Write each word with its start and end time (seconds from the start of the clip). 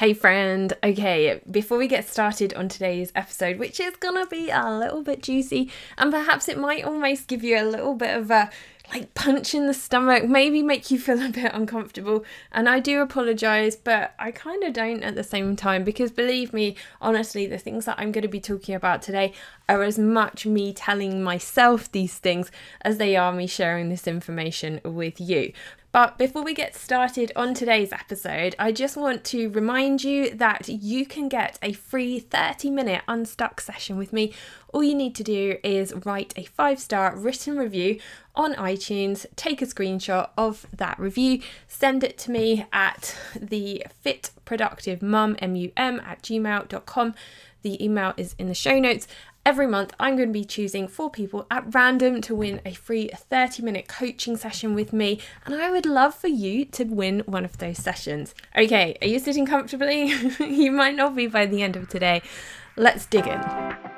Hey, 0.00 0.14
friend. 0.14 0.72
Okay, 0.82 1.42
before 1.50 1.76
we 1.76 1.86
get 1.86 2.08
started 2.08 2.54
on 2.54 2.70
today's 2.70 3.12
episode, 3.14 3.58
which 3.58 3.78
is 3.78 3.96
gonna 3.96 4.24
be 4.24 4.48
a 4.48 4.64
little 4.70 5.02
bit 5.02 5.22
juicy, 5.22 5.70
and 5.98 6.10
perhaps 6.10 6.48
it 6.48 6.56
might 6.56 6.86
almost 6.86 7.26
give 7.26 7.44
you 7.44 7.60
a 7.60 7.68
little 7.68 7.94
bit 7.94 8.16
of 8.16 8.30
a 8.30 8.48
like 8.94 9.14
punch 9.14 9.54
in 9.54 9.66
the 9.66 9.74
stomach, 9.74 10.24
maybe 10.24 10.62
make 10.62 10.90
you 10.90 10.98
feel 10.98 11.22
a 11.26 11.28
bit 11.28 11.52
uncomfortable. 11.52 12.24
And 12.50 12.66
I 12.66 12.80
do 12.80 13.02
apologize, 13.02 13.76
but 13.76 14.14
I 14.18 14.30
kind 14.30 14.64
of 14.64 14.72
don't 14.72 15.02
at 15.02 15.16
the 15.16 15.22
same 15.22 15.54
time 15.54 15.84
because 15.84 16.10
believe 16.10 16.54
me, 16.54 16.76
honestly, 17.00 17.46
the 17.46 17.58
things 17.58 17.84
that 17.84 17.98
I'm 17.98 18.10
going 18.10 18.22
to 18.22 18.28
be 18.28 18.40
talking 18.40 18.74
about 18.74 19.02
today 19.02 19.34
are 19.68 19.82
as 19.82 19.98
much 19.98 20.46
me 20.46 20.72
telling 20.72 21.22
myself 21.22 21.92
these 21.92 22.16
things 22.16 22.50
as 22.80 22.96
they 22.96 23.16
are 23.16 23.32
me 23.32 23.46
sharing 23.46 23.90
this 23.90 24.06
information 24.06 24.80
with 24.82 25.20
you. 25.20 25.52
But 25.92 26.18
before 26.18 26.44
we 26.44 26.54
get 26.54 26.76
started 26.76 27.32
on 27.34 27.52
today's 27.52 27.92
episode, 27.92 28.54
I 28.60 28.70
just 28.70 28.96
want 28.96 29.24
to 29.24 29.50
remind 29.50 30.04
you 30.04 30.30
that 30.36 30.68
you 30.68 31.04
can 31.04 31.28
get 31.28 31.58
a 31.62 31.72
free 31.72 32.20
30 32.20 32.70
minute 32.70 33.02
unstuck 33.08 33.60
session 33.60 33.96
with 33.96 34.12
me. 34.12 34.32
All 34.72 34.84
you 34.84 34.94
need 34.94 35.16
to 35.16 35.24
do 35.24 35.56
is 35.64 35.92
write 36.04 36.32
a 36.36 36.44
five 36.44 36.78
star 36.78 37.16
written 37.16 37.56
review 37.56 37.98
on 38.36 38.54
iTunes, 38.54 39.26
take 39.34 39.60
a 39.62 39.66
screenshot 39.66 40.30
of 40.38 40.64
that 40.72 40.96
review, 41.00 41.42
send 41.66 42.04
it 42.04 42.16
to 42.18 42.30
me 42.30 42.66
at 42.72 43.18
the 43.34 43.84
fit 44.00 44.30
productive 44.44 45.02
mum, 45.02 45.34
M-U-M, 45.40 46.00
at 46.06 46.22
gmail.com. 46.22 47.14
The 47.62 47.84
email 47.84 48.14
is 48.16 48.34
in 48.38 48.46
the 48.46 48.54
show 48.54 48.78
notes. 48.78 49.06
Every 49.46 49.66
month, 49.66 49.94
I'm 49.98 50.16
going 50.16 50.28
to 50.28 50.32
be 50.32 50.44
choosing 50.44 50.86
four 50.86 51.10
people 51.10 51.46
at 51.50 51.74
random 51.74 52.20
to 52.22 52.34
win 52.34 52.60
a 52.66 52.74
free 52.74 53.08
30 53.08 53.62
minute 53.62 53.88
coaching 53.88 54.36
session 54.36 54.74
with 54.74 54.92
me, 54.92 55.18
and 55.46 55.54
I 55.54 55.70
would 55.70 55.86
love 55.86 56.14
for 56.14 56.28
you 56.28 56.66
to 56.66 56.84
win 56.84 57.20
one 57.24 57.46
of 57.46 57.56
those 57.56 57.78
sessions. 57.78 58.34
Okay, 58.54 58.98
are 59.00 59.08
you 59.08 59.18
sitting 59.18 59.46
comfortably? 59.46 60.08
you 60.40 60.70
might 60.70 60.94
not 60.94 61.16
be 61.16 61.26
by 61.26 61.46
the 61.46 61.62
end 61.62 61.76
of 61.76 61.88
today. 61.88 62.20
Let's 62.76 63.06
dig 63.06 63.26
in. 63.26 63.89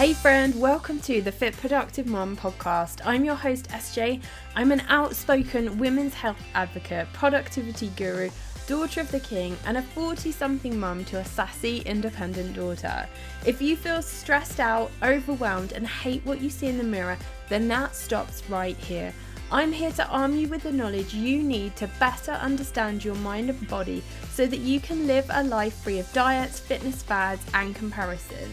Hey, 0.00 0.14
friend, 0.14 0.58
welcome 0.58 0.98
to 1.00 1.20
the 1.20 1.30
Fit 1.30 1.54
Productive 1.58 2.06
Mom 2.06 2.34
podcast. 2.34 3.02
I'm 3.04 3.22
your 3.22 3.34
host, 3.34 3.68
SJ. 3.68 4.22
I'm 4.56 4.72
an 4.72 4.80
outspoken 4.88 5.76
women's 5.76 6.14
health 6.14 6.42
advocate, 6.54 7.12
productivity 7.12 7.88
guru, 7.96 8.30
daughter 8.66 9.02
of 9.02 9.10
the 9.10 9.20
king, 9.20 9.58
and 9.66 9.76
a 9.76 9.82
40 9.82 10.32
something 10.32 10.80
mum 10.80 11.04
to 11.04 11.18
a 11.18 11.24
sassy, 11.26 11.80
independent 11.80 12.54
daughter. 12.54 13.06
If 13.44 13.60
you 13.60 13.76
feel 13.76 14.00
stressed 14.00 14.58
out, 14.58 14.90
overwhelmed, 15.02 15.72
and 15.72 15.86
hate 15.86 16.24
what 16.24 16.40
you 16.40 16.48
see 16.48 16.68
in 16.68 16.78
the 16.78 16.82
mirror, 16.82 17.18
then 17.50 17.68
that 17.68 17.94
stops 17.94 18.42
right 18.48 18.78
here. 18.78 19.12
I'm 19.52 19.70
here 19.70 19.92
to 19.92 20.08
arm 20.08 20.34
you 20.34 20.48
with 20.48 20.62
the 20.62 20.72
knowledge 20.72 21.12
you 21.12 21.42
need 21.42 21.76
to 21.76 21.90
better 22.00 22.32
understand 22.32 23.04
your 23.04 23.16
mind 23.16 23.50
and 23.50 23.68
body 23.68 24.02
so 24.30 24.46
that 24.46 24.60
you 24.60 24.80
can 24.80 25.06
live 25.06 25.26
a 25.28 25.44
life 25.44 25.74
free 25.74 25.98
of 25.98 26.10
diets, 26.14 26.58
fitness 26.58 27.02
fads, 27.02 27.44
and 27.52 27.74
comparison. 27.74 28.50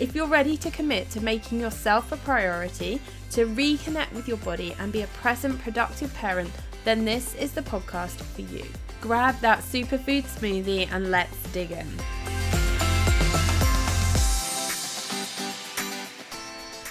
If 0.00 0.14
you're 0.14 0.26
ready 0.26 0.56
to 0.56 0.70
commit 0.70 1.10
to 1.10 1.20
making 1.20 1.60
yourself 1.60 2.10
a 2.10 2.16
priority, 2.16 3.02
to 3.32 3.44
reconnect 3.44 4.12
with 4.14 4.26
your 4.26 4.38
body 4.38 4.74
and 4.78 4.90
be 4.90 5.02
a 5.02 5.06
present, 5.08 5.60
productive 5.60 6.14
parent, 6.14 6.50
then 6.84 7.04
this 7.04 7.34
is 7.34 7.52
the 7.52 7.60
podcast 7.60 8.16
for 8.22 8.40
you. 8.40 8.64
Grab 9.02 9.38
that 9.40 9.58
superfood 9.58 10.22
smoothie 10.22 10.90
and 10.90 11.10
let's 11.10 11.36
dig 11.52 11.72
in. 11.72 11.86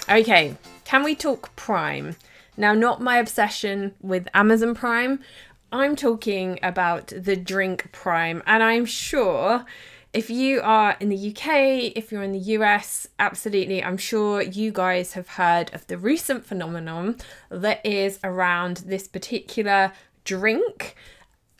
Okay, 0.08 0.56
can 0.84 1.02
we 1.02 1.16
talk 1.16 1.56
Prime? 1.56 2.14
Now, 2.56 2.74
not 2.74 3.02
my 3.02 3.18
obsession 3.18 3.92
with 4.00 4.28
Amazon 4.34 4.72
Prime. 4.72 5.18
I'm 5.72 5.96
talking 5.96 6.60
about 6.62 7.08
the 7.08 7.34
drink 7.34 7.90
Prime, 7.90 8.40
and 8.46 8.62
I'm 8.62 8.84
sure 8.84 9.64
if 10.12 10.28
you 10.28 10.60
are 10.60 10.96
in 10.98 11.08
the 11.08 11.30
UK, 11.30 11.92
if 11.96 12.10
you're 12.10 12.22
in 12.22 12.32
the 12.32 12.38
US, 12.38 13.06
absolutely, 13.18 13.82
I'm 13.82 13.96
sure 13.96 14.42
you 14.42 14.72
guys 14.72 15.12
have 15.12 15.28
heard 15.28 15.72
of 15.72 15.86
the 15.86 15.96
recent 15.96 16.44
phenomenon 16.44 17.16
that 17.48 17.84
is 17.86 18.18
around 18.24 18.78
this 18.78 19.06
particular 19.06 19.92
drink, 20.24 20.96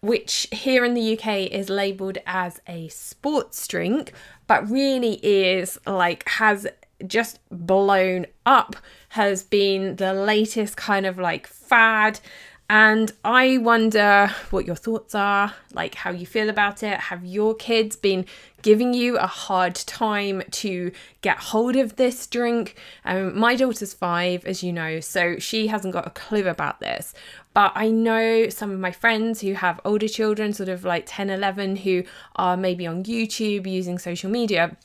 which 0.00 0.49
here 0.50 0.84
in 0.84 0.94
the 0.94 1.16
UK 1.16 1.50
is 1.53 1.71
labeled 1.71 2.19
as 2.27 2.61
a 2.66 2.88
sports 2.88 3.69
drink, 3.69 4.12
but 4.49 4.69
really 4.69 5.21
is 5.22 5.78
like 5.87 6.28
has 6.28 6.67
just 7.06 7.38
blown 7.50 8.27
up, 8.44 8.75
has 9.11 9.44
been 9.44 9.97
the 9.97 10.12
latest 10.12 10.77
kind 10.77 11.06
of 11.06 11.19
like 11.19 11.47
fad 11.47 12.19
and 12.72 13.12
I 13.25 13.58
wonder 13.58 14.31
what 14.50 14.64
your 14.64 14.76
thoughts 14.76 15.12
are, 15.12 15.54
like 15.75 15.97
how 15.97 16.12
you 16.12 16.25
feel 16.25 16.48
about 16.48 16.84
it. 16.84 17.00
Have 17.00 17.25
your 17.25 17.53
kids 17.56 17.97
been 17.97 18.26
giving 18.62 18.94
you 18.94 19.19
a 19.19 19.26
hard 19.26 19.75
time 19.75 20.44
to 20.53 20.92
get 21.20 21.38
hold 21.38 21.75
of 21.75 21.97
this 21.97 22.28
drink? 22.28 22.76
Um, 23.04 23.36
my 23.36 23.56
daughter's 23.56 23.92
five, 23.92 24.44
as 24.44 24.62
you 24.62 24.72
know, 24.72 25.00
so 25.00 25.41
she 25.41 25.66
hasn't 25.66 25.92
got 25.92 26.06
a 26.06 26.10
clue 26.10 26.47
about 26.47 26.78
this. 26.78 27.12
But 27.54 27.72
I 27.75 27.88
know 27.88 28.48
some 28.50 28.70
of 28.70 28.78
my 28.78 28.92
friends 28.92 29.41
who 29.41 29.54
have 29.54 29.81
older 29.84 30.06
children, 30.06 30.52
sort 30.52 30.69
of 30.69 30.84
like 30.84 31.06
10, 31.08 31.28
11, 31.28 31.75
who 31.75 32.04
are 32.37 32.56
maybe 32.56 32.87
on 32.87 33.02
YouTube 33.02 33.69
using 33.69 33.98
social 33.98 34.31
media 34.31 34.76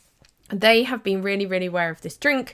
they 0.50 0.84
have 0.84 1.04
been 1.04 1.24
really, 1.24 1.48
really 1.48 1.66
aware 1.66 1.90
of 1.90 2.02
this 2.02 2.18
drink 2.18 2.54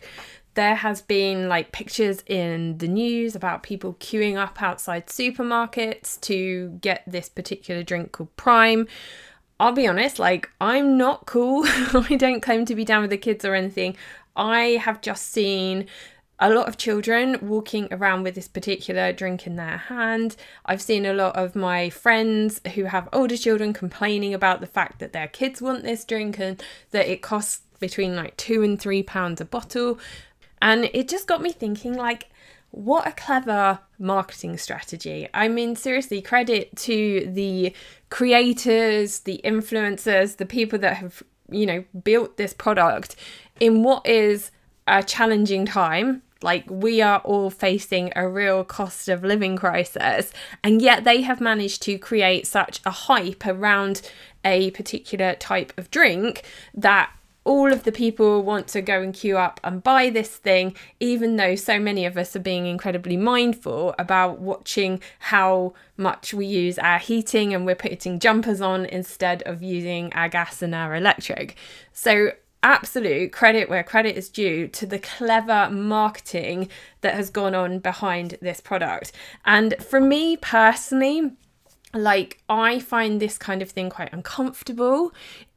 there 0.53 0.75
has 0.75 1.01
been 1.01 1.47
like 1.47 1.71
pictures 1.71 2.23
in 2.27 2.77
the 2.77 2.87
news 2.87 3.35
about 3.35 3.63
people 3.63 3.93
queuing 3.95 4.37
up 4.37 4.61
outside 4.61 5.07
supermarkets 5.07 6.19
to 6.21 6.77
get 6.81 7.03
this 7.07 7.29
particular 7.29 7.83
drink 7.83 8.11
called 8.11 8.35
Prime. 8.35 8.87
I'll 9.59 9.71
be 9.71 9.87
honest, 9.87 10.19
like 10.19 10.49
I'm 10.59 10.97
not 10.97 11.25
cool. 11.25 11.63
I 11.67 12.15
don't 12.17 12.41
claim 12.41 12.65
to 12.65 12.75
be 12.75 12.83
down 12.83 13.01
with 13.01 13.11
the 13.11 13.17
kids 13.17 13.45
or 13.45 13.55
anything. 13.55 13.95
I 14.35 14.79
have 14.81 15.01
just 15.01 15.29
seen 15.29 15.87
a 16.39 16.49
lot 16.49 16.67
of 16.67 16.75
children 16.75 17.37
walking 17.41 17.87
around 17.91 18.23
with 18.23 18.33
this 18.33 18.47
particular 18.47 19.13
drink 19.13 19.45
in 19.45 19.57
their 19.57 19.77
hand. 19.77 20.35
I've 20.65 20.81
seen 20.81 21.05
a 21.05 21.13
lot 21.13 21.35
of 21.35 21.55
my 21.55 21.91
friends 21.91 22.59
who 22.73 22.85
have 22.85 23.07
older 23.13 23.37
children 23.37 23.73
complaining 23.73 24.33
about 24.33 24.59
the 24.59 24.67
fact 24.67 24.99
that 24.99 25.13
their 25.13 25.27
kids 25.27 25.61
want 25.61 25.83
this 25.83 26.03
drink 26.03 26.39
and 26.39 26.61
that 26.89 27.07
it 27.07 27.21
costs 27.21 27.61
between 27.79 28.15
like 28.15 28.35
two 28.37 28.63
and 28.63 28.81
three 28.81 29.03
pounds 29.03 29.39
a 29.39 29.45
bottle. 29.45 29.99
And 30.61 30.89
it 30.93 31.07
just 31.07 31.27
got 31.27 31.41
me 31.41 31.51
thinking 31.51 31.95
like, 31.95 32.29
what 32.71 33.05
a 33.05 33.11
clever 33.11 33.79
marketing 33.99 34.57
strategy. 34.57 35.27
I 35.33 35.47
mean, 35.49 35.75
seriously, 35.75 36.21
credit 36.21 36.75
to 36.77 37.29
the 37.31 37.73
creators, 38.09 39.19
the 39.19 39.41
influencers, 39.43 40.37
the 40.37 40.45
people 40.45 40.79
that 40.79 40.97
have, 40.97 41.21
you 41.49 41.65
know, 41.65 41.83
built 42.03 42.37
this 42.37 42.53
product 42.53 43.15
in 43.59 43.83
what 43.83 44.05
is 44.07 44.51
a 44.87 45.03
challenging 45.03 45.65
time. 45.65 46.21
Like, 46.43 46.63
we 46.69 47.01
are 47.01 47.19
all 47.19 47.49
facing 47.49 48.11
a 48.15 48.27
real 48.27 48.63
cost 48.63 49.09
of 49.09 49.23
living 49.23 49.57
crisis, 49.57 50.31
and 50.63 50.81
yet 50.81 51.03
they 51.03 51.21
have 51.21 51.39
managed 51.39 51.83
to 51.83 51.99
create 51.99 52.47
such 52.47 52.79
a 52.83 52.89
hype 52.89 53.45
around 53.45 54.01
a 54.43 54.71
particular 54.71 55.35
type 55.35 55.71
of 55.77 55.91
drink 55.91 56.43
that 56.73 57.11
all 57.43 57.73
of 57.73 57.83
the 57.83 57.91
people 57.91 58.43
want 58.43 58.67
to 58.67 58.81
go 58.81 59.01
and 59.01 59.13
queue 59.13 59.37
up 59.37 59.59
and 59.63 59.81
buy 59.81 60.09
this 60.09 60.35
thing, 60.35 60.75
even 60.99 61.37
though 61.37 61.55
so 61.55 61.79
many 61.79 62.05
of 62.05 62.17
us 62.17 62.35
are 62.35 62.39
being 62.39 62.67
incredibly 62.67 63.17
mindful 63.17 63.95
about 63.97 64.39
watching 64.39 65.01
how 65.19 65.73
much 65.97 66.33
we 66.33 66.45
use 66.45 66.77
our 66.77 66.99
heating 66.99 67.53
and 67.53 67.65
we're 67.65 67.75
putting 67.75 68.19
jumpers 68.19 68.61
on 68.61 68.85
instead 68.85 69.41
of 69.43 69.63
using 69.63 70.13
our 70.13 70.29
gas 70.29 70.61
and 70.61 70.75
our 70.75 70.95
electric. 70.95 71.55
So, 71.91 72.31
absolute 72.63 73.31
credit 73.31 73.69
where 73.69 73.83
credit 73.83 74.15
is 74.15 74.29
due 74.29 74.67
to 74.67 74.85
the 74.85 74.99
clever 74.99 75.67
marketing 75.71 76.69
that 77.01 77.15
has 77.15 77.31
gone 77.31 77.55
on 77.55 77.79
behind 77.79 78.37
this 78.39 78.61
product. 78.61 79.11
And 79.45 79.75
for 79.79 79.99
me 79.99 80.37
personally, 80.37 81.31
like 81.93 82.41
I 82.47 82.79
find 82.79 83.19
this 83.19 83.37
kind 83.37 83.61
of 83.61 83.71
thing 83.71 83.89
quite 83.89 84.13
uncomfortable. 84.13 85.13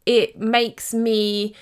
It 0.06 0.38
makes 0.38 0.92
me 0.92 1.54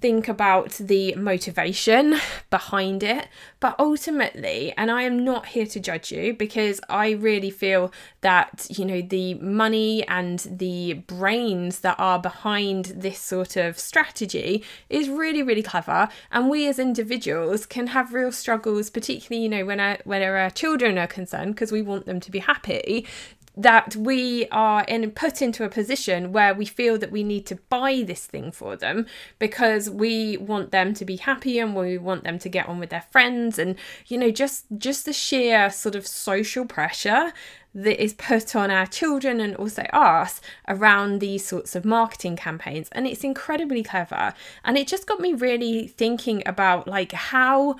think 0.00 0.28
about 0.28 0.72
the 0.72 1.14
motivation 1.14 2.16
behind 2.50 3.02
it. 3.02 3.28
But 3.60 3.76
ultimately, 3.78 4.72
and 4.76 4.90
I 4.90 5.02
am 5.02 5.24
not 5.24 5.46
here 5.46 5.66
to 5.66 5.80
judge 5.80 6.12
you 6.12 6.34
because 6.34 6.80
I 6.88 7.10
really 7.10 7.50
feel 7.50 7.92
that, 8.20 8.66
you 8.70 8.84
know, 8.84 9.02
the 9.02 9.34
money 9.34 10.06
and 10.08 10.38
the 10.50 10.94
brains 10.94 11.80
that 11.80 11.98
are 11.98 12.18
behind 12.18 12.86
this 12.96 13.18
sort 13.18 13.56
of 13.56 13.78
strategy 13.78 14.64
is 14.88 15.08
really, 15.08 15.42
really 15.42 15.62
clever. 15.62 16.08
And 16.30 16.50
we 16.50 16.68
as 16.68 16.78
individuals 16.78 17.66
can 17.66 17.88
have 17.88 18.12
real 18.12 18.32
struggles, 18.32 18.90
particularly, 18.90 19.42
you 19.44 19.48
know, 19.48 19.64
when 19.64 19.98
when 20.04 20.22
our 20.22 20.50
children 20.50 20.98
are 20.98 21.06
concerned, 21.06 21.54
because 21.54 21.72
we 21.72 21.82
want 21.82 22.06
them 22.06 22.20
to 22.20 22.30
be 22.30 22.40
happy 22.40 23.06
that 23.56 23.96
we 23.96 24.46
are 24.48 24.84
in 24.84 25.10
put 25.12 25.40
into 25.40 25.64
a 25.64 25.68
position 25.68 26.32
where 26.32 26.54
we 26.54 26.66
feel 26.66 26.98
that 26.98 27.10
we 27.10 27.24
need 27.24 27.46
to 27.46 27.56
buy 27.68 28.02
this 28.06 28.26
thing 28.26 28.52
for 28.52 28.76
them 28.76 29.06
because 29.38 29.88
we 29.88 30.36
want 30.36 30.70
them 30.72 30.92
to 30.92 31.04
be 31.04 31.16
happy 31.16 31.58
and 31.58 31.74
we 31.74 31.96
want 31.96 32.24
them 32.24 32.38
to 32.38 32.48
get 32.48 32.68
on 32.68 32.78
with 32.78 32.90
their 32.90 33.04
friends 33.10 33.58
and 33.58 33.76
you 34.06 34.18
know 34.18 34.30
just 34.30 34.66
just 34.76 35.06
the 35.06 35.12
sheer 35.12 35.70
sort 35.70 35.94
of 35.94 36.06
social 36.06 36.66
pressure 36.66 37.32
that 37.76 38.02
is 38.02 38.14
put 38.14 38.56
on 38.56 38.70
our 38.70 38.86
children 38.86 39.38
and 39.38 39.54
also 39.56 39.82
us 39.92 40.40
around 40.66 41.20
these 41.20 41.44
sorts 41.44 41.76
of 41.76 41.84
marketing 41.84 42.34
campaigns. 42.34 42.88
And 42.92 43.06
it's 43.06 43.22
incredibly 43.22 43.82
clever. 43.82 44.32
And 44.64 44.78
it 44.78 44.88
just 44.88 45.06
got 45.06 45.20
me 45.20 45.34
really 45.34 45.86
thinking 45.86 46.42
about 46.46 46.88
like 46.88 47.12
how 47.12 47.76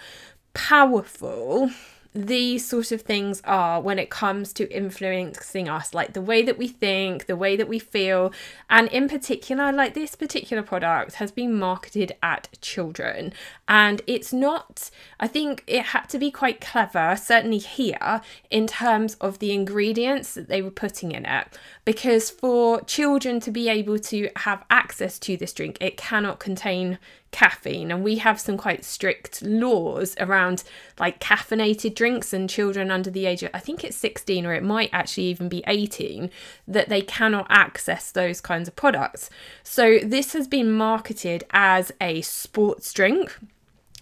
powerful 0.52 1.70
these 2.17 2.67
sort 2.67 2.93
of 2.93 3.03
things 3.03 3.43
are 3.45 3.81
when 3.81 3.99
it 3.99 4.11
comes 4.11 4.53
to 4.55 4.73
influencing 4.73 5.69
us, 5.69 5.93
like 5.93 6.15
the 6.15 6.23
way 6.23 6.43
that 6.43 6.57
we 6.57 6.67
think, 6.67 7.27
the 7.27 7.37
way 7.37 7.57
that 7.57 7.69
we 7.69 7.79
feel, 7.79 8.33
and 8.71 8.89
in 8.89 9.09
particular, 9.09 9.71
like 9.71 9.95
this 9.95 10.15
particular 10.15 10.63
product 10.63 11.15
has 11.15 11.31
been 11.31 11.59
marketed 11.59 12.13
at 12.23 12.49
children. 12.61 13.33
And 13.69 14.03
it's 14.07 14.33
not, 14.33 14.91
I 15.21 15.29
think 15.29 15.63
it 15.67 15.87
had 15.87 16.07
to 16.07 16.19
be 16.19 16.31
quite 16.31 16.61
clever, 16.61 17.17
certainly 17.17 17.59
here, 17.59 18.21
in 18.51 18.67
terms 18.67 19.17
of 19.21 19.39
the 19.39 19.53
ingredients 19.53 20.35
that 20.35 20.49
they 20.49 20.62
were 20.62 20.71
putting 20.71 21.12
in 21.12 21.27
it. 21.27 21.59
Because 21.85 22.31
for 22.31 22.81
children 22.83 23.41
to 23.41 23.51
be 23.51 23.69
able 23.69 23.99
to 23.99 24.31
have 24.37 24.65
access 24.71 25.19
to 25.21 25.37
this 25.37 25.53
drink, 25.53 25.77
it 25.81 25.97
cannot 25.97 26.41
contain 26.41 26.99
caffeine 27.31 27.90
and 27.90 28.02
we 28.02 28.17
have 28.17 28.40
some 28.40 28.56
quite 28.56 28.84
strict 28.84 29.43
laws 29.43 30.14
around 30.19 30.64
like 30.99 31.20
caffeinated 31.20 31.94
drinks 31.94 32.32
and 32.32 32.49
children 32.49 32.90
under 32.90 33.11
the 33.11 33.26
age 33.26 33.43
of 33.43 33.50
I 33.52 33.58
think 33.58 33.84
it's 33.84 33.96
16 33.96 34.46
or 34.46 34.55
it 34.55 34.62
might 34.62 34.90
actually 34.93 35.25
even 35.25 35.49
be 35.49 35.62
18 35.67 36.31
that 36.69 36.88
they 36.88 37.02
cannot 37.02 37.46
access 37.50 38.11
those 38.11 38.40
kinds 38.40 38.69
of 38.69 38.76
products. 38.76 39.28
So 39.62 39.99
this 39.99 40.32
has 40.32 40.49
been 40.49 40.73
marketed 40.73 41.44
as 41.50 41.93
a 42.00 42.23
sports 42.23 42.93
drink. 42.93 43.37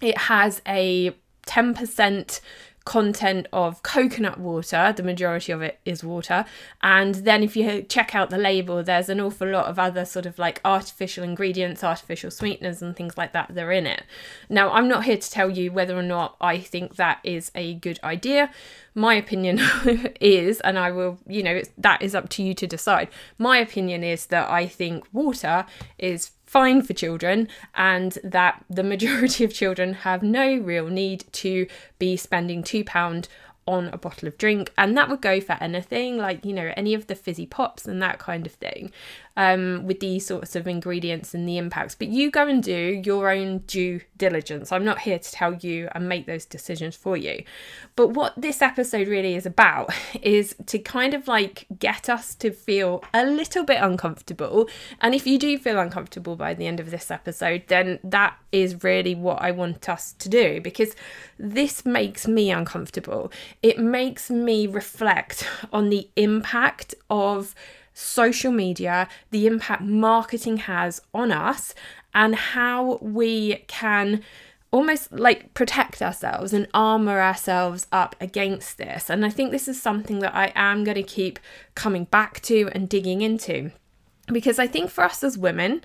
It 0.01 0.17
has 0.17 0.61
a 0.67 1.15
10% 1.47 2.41
content 2.85 3.47
of 3.51 3.81
coconut 3.81 4.39
water, 4.39 4.93
the 4.95 5.01
majority 5.01 5.51
of 5.51 5.61
it 5.63 5.79
is 5.85 6.03
water. 6.03 6.45
And 6.83 7.15
then 7.15 7.41
if 7.41 7.57
you 7.57 7.81
check 7.81 8.13
out 8.13 8.29
the 8.29 8.37
label, 8.37 8.83
there's 8.83 9.09
an 9.09 9.19
awful 9.19 9.47
lot 9.49 9.65
of 9.65 9.79
other 9.79 10.05
sort 10.05 10.27
of 10.27 10.37
like 10.37 10.61
artificial 10.63 11.23
ingredients, 11.23 11.83
artificial 11.83 12.29
sweeteners, 12.29 12.83
and 12.83 12.95
things 12.95 13.17
like 13.17 13.33
that 13.33 13.53
that 13.53 13.63
are 13.63 13.71
in 13.71 13.87
it. 13.87 14.03
Now, 14.49 14.71
I'm 14.71 14.87
not 14.87 15.05
here 15.05 15.17
to 15.17 15.31
tell 15.31 15.49
you 15.49 15.71
whether 15.71 15.97
or 15.97 16.03
not 16.03 16.37
I 16.39 16.59
think 16.59 16.95
that 16.95 17.19
is 17.23 17.51
a 17.55 17.73
good 17.73 17.99
idea. 18.03 18.51
My 18.93 19.15
opinion 19.15 19.59
is, 20.21 20.61
and 20.61 20.77
I 20.77 20.91
will, 20.91 21.17
you 21.27 21.41
know, 21.41 21.61
that 21.79 22.03
is 22.03 22.13
up 22.13 22.29
to 22.29 22.43
you 22.43 22.53
to 22.53 22.67
decide. 22.67 23.09
My 23.39 23.57
opinion 23.57 24.03
is 24.03 24.27
that 24.27 24.49
I 24.49 24.67
think 24.67 25.05
water 25.11 25.65
is 25.97 26.31
fine 26.45 26.81
for 26.81 26.93
children 26.93 27.47
and 27.75 28.17
that 28.23 28.63
the 28.69 28.83
majority 28.83 29.43
of 29.43 29.53
children 29.53 29.93
have 29.93 30.23
no 30.23 30.57
real 30.57 30.87
need 30.87 31.25
to 31.31 31.67
be 31.99 32.15
spending 32.15 32.63
£2 32.63 33.27
on 33.67 33.87
a 33.87 33.97
bottle 33.97 34.27
of 34.27 34.37
drink 34.37 34.71
and 34.77 34.95
that 34.95 35.09
would 35.09 35.21
go 35.21 35.41
for 35.41 35.57
anything 35.59 36.17
like 36.17 36.45
you 36.45 36.53
know 36.53 36.71
any 36.77 36.93
of 36.93 37.07
the 37.07 37.15
fizzy 37.15 37.47
pops 37.47 37.87
and 37.87 37.99
that 37.99 38.19
kind 38.19 38.45
of 38.45 38.51
thing 38.53 38.91
um, 39.37 39.85
with 39.85 39.99
these 39.99 40.25
sorts 40.25 40.55
of 40.55 40.67
ingredients 40.67 41.33
and 41.33 41.47
the 41.47 41.57
impacts. 41.57 41.95
But 41.95 42.07
you 42.07 42.31
go 42.31 42.47
and 42.47 42.63
do 42.63 43.01
your 43.03 43.29
own 43.29 43.59
due 43.59 44.01
diligence. 44.17 44.71
I'm 44.71 44.85
not 44.85 44.99
here 44.99 45.19
to 45.19 45.31
tell 45.31 45.53
you 45.55 45.89
and 45.93 46.07
make 46.07 46.25
those 46.25 46.45
decisions 46.45 46.95
for 46.95 47.17
you. 47.17 47.43
But 47.95 48.09
what 48.09 48.33
this 48.37 48.61
episode 48.61 49.07
really 49.07 49.35
is 49.35 49.45
about 49.45 49.93
is 50.21 50.55
to 50.67 50.79
kind 50.79 51.13
of 51.13 51.27
like 51.27 51.65
get 51.79 52.09
us 52.09 52.35
to 52.35 52.51
feel 52.51 53.03
a 53.13 53.25
little 53.25 53.63
bit 53.63 53.81
uncomfortable. 53.81 54.69
And 55.01 55.13
if 55.13 55.27
you 55.27 55.37
do 55.37 55.57
feel 55.57 55.79
uncomfortable 55.79 56.35
by 56.35 56.53
the 56.53 56.67
end 56.67 56.79
of 56.79 56.91
this 56.91 57.11
episode, 57.11 57.63
then 57.67 57.99
that 58.03 58.37
is 58.51 58.83
really 58.83 59.15
what 59.15 59.41
I 59.41 59.51
want 59.51 59.89
us 59.89 60.13
to 60.13 60.29
do 60.29 60.61
because 60.61 60.95
this 61.37 61.85
makes 61.85 62.27
me 62.27 62.51
uncomfortable. 62.51 63.31
It 63.61 63.77
makes 63.77 64.29
me 64.29 64.65
reflect 64.67 65.47
on 65.73 65.89
the 65.89 66.09
impact 66.15 66.95
of 67.09 67.53
social 67.95 68.51
media, 68.51 69.07
the 69.31 69.47
impact 69.47 69.81
marketing 69.81 70.57
has 70.57 71.01
on 71.13 71.31
us, 71.31 71.73
and 72.13 72.35
how 72.35 72.97
we 73.01 73.63
can 73.67 74.21
almost 74.69 75.11
like 75.11 75.53
protect 75.53 76.01
ourselves 76.01 76.51
and 76.51 76.67
armor 76.73 77.21
ourselves 77.21 77.87
up 77.91 78.15
against 78.19 78.77
this. 78.77 79.09
And 79.09 79.25
I 79.25 79.29
think 79.29 79.51
this 79.51 79.67
is 79.67 79.81
something 79.81 80.19
that 80.19 80.35
I 80.35 80.51
am 80.53 80.83
going 80.83 80.95
to 80.95 81.03
keep 81.03 81.39
coming 81.75 82.03
back 82.03 82.41
to 82.41 82.69
and 82.73 82.89
digging 82.89 83.21
into 83.21 83.71
because 84.27 84.59
I 84.59 84.67
think 84.67 84.89
for 84.89 85.03
us 85.03 85.23
as 85.23 85.37
women, 85.37 85.81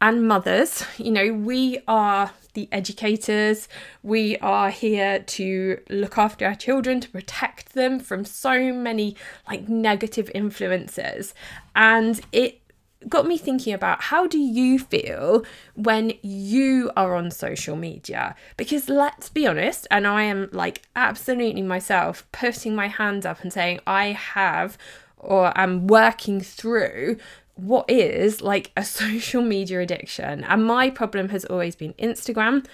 and 0.00 0.26
mothers, 0.28 0.84
you 0.98 1.10
know, 1.10 1.32
we 1.32 1.78
are 1.88 2.32
the 2.54 2.68
educators. 2.72 3.68
We 4.02 4.36
are 4.38 4.70
here 4.70 5.20
to 5.20 5.80
look 5.88 6.18
after 6.18 6.46
our 6.46 6.54
children, 6.54 7.00
to 7.00 7.08
protect 7.08 7.74
them 7.74 8.00
from 8.00 8.24
so 8.24 8.72
many 8.72 9.16
like 9.48 9.68
negative 9.68 10.30
influences. 10.34 11.34
And 11.74 12.20
it 12.32 12.60
got 13.08 13.26
me 13.26 13.38
thinking 13.38 13.72
about 13.72 14.04
how 14.04 14.26
do 14.26 14.38
you 14.38 14.78
feel 14.78 15.44
when 15.74 16.12
you 16.22 16.90
are 16.96 17.14
on 17.14 17.30
social 17.30 17.76
media 17.76 18.34
because 18.56 18.88
let's 18.88 19.28
be 19.28 19.46
honest 19.46 19.86
and 19.90 20.06
i 20.06 20.22
am 20.22 20.48
like 20.50 20.82
absolutely 20.96 21.62
myself 21.62 22.26
putting 22.32 22.74
my 22.74 22.88
hand 22.88 23.24
up 23.24 23.42
and 23.42 23.52
saying 23.52 23.78
i 23.86 24.06
have 24.06 24.76
or 25.18 25.56
am 25.56 25.86
working 25.86 26.40
through 26.40 27.16
what 27.56 27.90
is 27.90 28.40
like 28.40 28.70
a 28.76 28.84
social 29.00 29.42
media 29.42 29.80
addiction. 29.80 30.44
And 30.44 30.64
my 30.64 30.90
problem 30.90 31.30
has 31.30 31.44
always 31.44 31.74
been 31.74 31.94
Instagram. 31.94 32.64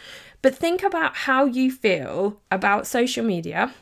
But 0.42 0.54
think 0.54 0.82
about 0.82 1.14
how 1.14 1.44
you 1.46 1.70
feel 1.70 2.40
about 2.50 2.86
social 2.86 3.24
media 3.24 3.72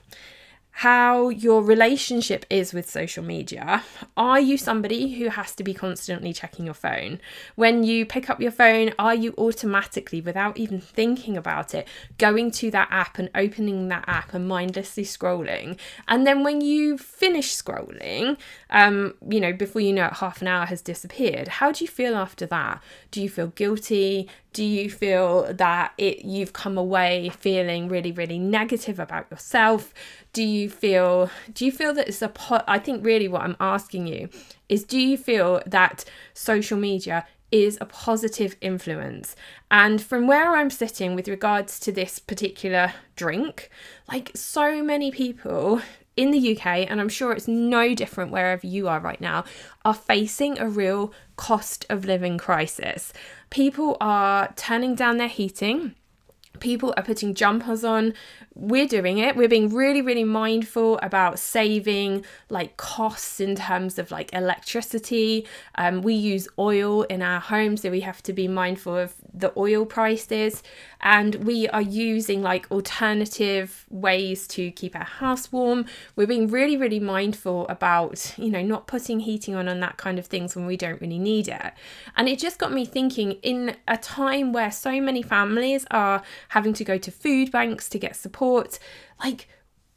how 0.80 1.28
your 1.28 1.62
relationship 1.62 2.46
is 2.48 2.72
with 2.72 2.88
social 2.88 3.22
media. 3.22 3.84
Are 4.16 4.40
you 4.40 4.56
somebody 4.56 5.12
who 5.12 5.28
has 5.28 5.54
to 5.56 5.62
be 5.62 5.74
constantly 5.74 6.32
checking 6.32 6.64
your 6.64 6.72
phone? 6.72 7.20
When 7.54 7.84
you 7.84 8.06
pick 8.06 8.30
up 8.30 8.40
your 8.40 8.50
phone, 8.50 8.94
are 8.98 9.14
you 9.14 9.34
automatically, 9.36 10.22
without 10.22 10.56
even 10.56 10.80
thinking 10.80 11.36
about 11.36 11.74
it, 11.74 11.86
going 12.16 12.50
to 12.52 12.70
that 12.70 12.88
app 12.90 13.18
and 13.18 13.28
opening 13.34 13.88
that 13.88 14.04
app 14.06 14.32
and 14.32 14.48
mindlessly 14.48 15.04
scrolling? 15.04 15.78
And 16.08 16.26
then 16.26 16.44
when 16.44 16.62
you 16.62 16.96
finish 16.96 17.54
scrolling, 17.54 18.38
um, 18.70 19.12
you 19.28 19.38
know, 19.38 19.52
before 19.52 19.82
you 19.82 19.92
know 19.92 20.06
it, 20.06 20.14
half 20.14 20.40
an 20.40 20.48
hour 20.48 20.64
has 20.64 20.80
disappeared. 20.80 21.48
How 21.48 21.72
do 21.72 21.84
you 21.84 21.88
feel 21.88 22.16
after 22.16 22.46
that? 22.46 22.82
Do 23.10 23.20
you 23.20 23.28
feel 23.28 23.48
guilty? 23.48 24.30
Do 24.52 24.64
you 24.64 24.90
feel 24.90 25.52
that 25.52 25.92
it 25.96 26.24
you've 26.24 26.52
come 26.52 26.76
away 26.76 27.30
feeling 27.30 27.88
really 27.88 28.12
really 28.12 28.38
negative 28.38 28.98
about 28.98 29.30
yourself? 29.30 29.94
Do 30.32 30.42
you 30.42 30.68
feel 30.68 31.30
do 31.52 31.64
you 31.64 31.72
feel 31.72 31.94
that 31.94 32.08
it's 32.08 32.22
a 32.22 32.28
po- 32.28 32.64
i 32.66 32.78
think 32.78 33.04
really 33.04 33.28
what 33.28 33.42
i'm 33.42 33.56
asking 33.60 34.06
you 34.06 34.28
is 34.68 34.84
do 34.84 34.98
you 34.98 35.16
feel 35.16 35.60
that 35.66 36.04
social 36.34 36.78
media 36.78 37.26
is 37.50 37.76
a 37.80 37.84
positive 37.84 38.54
influence? 38.60 39.34
And 39.70 40.00
from 40.00 40.26
where 40.26 40.56
i'm 40.56 40.70
sitting 40.70 41.14
with 41.14 41.28
regards 41.28 41.78
to 41.80 41.92
this 41.92 42.18
particular 42.18 42.94
drink 43.16 43.70
like 44.10 44.30
so 44.34 44.82
many 44.82 45.10
people 45.10 45.80
in 46.20 46.32
the 46.32 46.54
UK, 46.54 46.66
and 46.90 47.00
I'm 47.00 47.08
sure 47.08 47.32
it's 47.32 47.48
no 47.48 47.94
different 47.94 48.30
wherever 48.30 48.66
you 48.66 48.88
are 48.88 49.00
right 49.00 49.20
now, 49.22 49.44
are 49.86 49.94
facing 49.94 50.58
a 50.58 50.68
real 50.68 51.14
cost 51.36 51.86
of 51.88 52.04
living 52.04 52.36
crisis. 52.36 53.14
People 53.48 53.96
are 54.02 54.52
turning 54.54 54.94
down 54.94 55.16
their 55.16 55.28
heating 55.28 55.94
people 56.58 56.92
are 56.96 57.02
putting 57.02 57.34
jumpers 57.34 57.84
on. 57.84 58.12
We're 58.54 58.86
doing 58.86 59.18
it. 59.18 59.36
We're 59.36 59.48
being 59.48 59.72
really 59.72 60.02
really 60.02 60.24
mindful 60.24 60.98
about 61.02 61.38
saving 61.38 62.24
like 62.48 62.76
costs 62.76 63.40
in 63.40 63.54
terms 63.54 63.98
of 63.98 64.10
like 64.10 64.32
electricity. 64.32 65.46
Um, 65.76 66.02
we 66.02 66.14
use 66.14 66.48
oil 66.58 67.02
in 67.04 67.22
our 67.22 67.40
home 67.40 67.76
so 67.76 67.90
we 67.90 68.00
have 68.00 68.22
to 68.24 68.32
be 68.32 68.48
mindful 68.48 68.96
of 68.96 69.14
the 69.32 69.52
oil 69.56 69.86
prices. 69.86 70.62
And 71.00 71.36
we 71.36 71.68
are 71.68 71.80
using 71.80 72.42
like 72.42 72.70
alternative 72.70 73.86
ways 73.88 74.46
to 74.48 74.70
keep 74.72 74.94
our 74.94 75.04
house 75.04 75.50
warm. 75.50 75.86
We're 76.16 76.26
being 76.26 76.48
really 76.48 76.76
really 76.76 77.00
mindful 77.00 77.68
about 77.68 78.34
you 78.36 78.50
know 78.50 78.62
not 78.62 78.86
putting 78.86 79.20
heating 79.20 79.54
on 79.54 79.68
and 79.68 79.82
that 79.82 79.96
kind 79.96 80.18
of 80.18 80.26
things 80.26 80.56
when 80.56 80.66
we 80.66 80.76
don't 80.76 81.00
really 81.00 81.18
need 81.18 81.48
it. 81.48 81.72
And 82.16 82.28
it 82.28 82.38
just 82.38 82.58
got 82.58 82.72
me 82.72 82.84
thinking 82.84 83.32
in 83.42 83.76
a 83.88 83.96
time 83.96 84.52
where 84.52 84.70
so 84.70 85.00
many 85.00 85.22
families 85.22 85.86
are 85.90 86.22
having 86.48 86.72
to 86.74 86.84
go 86.84 86.98
to 86.98 87.10
food 87.10 87.50
banks 87.50 87.88
to 87.90 87.98
get 87.98 88.16
support. 88.16 88.78
Like 89.22 89.48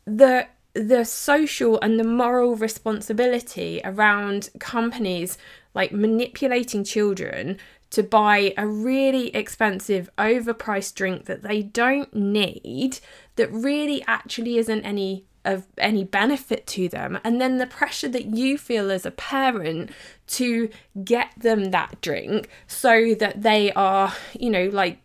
the 0.05 0.47
the 0.73 1.05
social 1.05 1.79
and 1.81 1.99
the 1.99 2.03
moral 2.03 2.55
responsibility 2.55 3.79
around 3.83 4.49
companies 4.59 5.37
like 5.75 5.91
manipulating 5.91 6.83
children 6.83 7.57
to 7.91 8.01
buy 8.01 8.53
a 8.57 8.65
really 8.65 9.27
expensive, 9.35 10.09
overpriced 10.17 10.95
drink 10.95 11.25
that 11.25 11.43
they 11.43 11.61
don't 11.61 12.11
need, 12.13 12.99
that 13.35 13.51
really 13.51 14.03
actually 14.07 14.57
isn't 14.57 14.83
any 14.83 15.25
of 15.45 15.67
any 15.77 16.03
benefit 16.03 16.65
to 16.65 16.87
them. 16.87 17.19
And 17.23 17.39
then 17.39 17.57
the 17.57 17.67
pressure 17.67 18.07
that 18.07 18.25
you 18.25 18.57
feel 18.57 18.89
as 18.89 19.05
a 19.05 19.11
parent 19.11 19.91
to 20.27 20.69
get 21.03 21.31
them 21.37 21.65
that 21.71 22.01
drink 22.01 22.49
so 22.65 23.13
that 23.15 23.41
they 23.43 23.71
are 23.73 24.13
you 24.39 24.49
know 24.49 24.69
like 24.69 24.99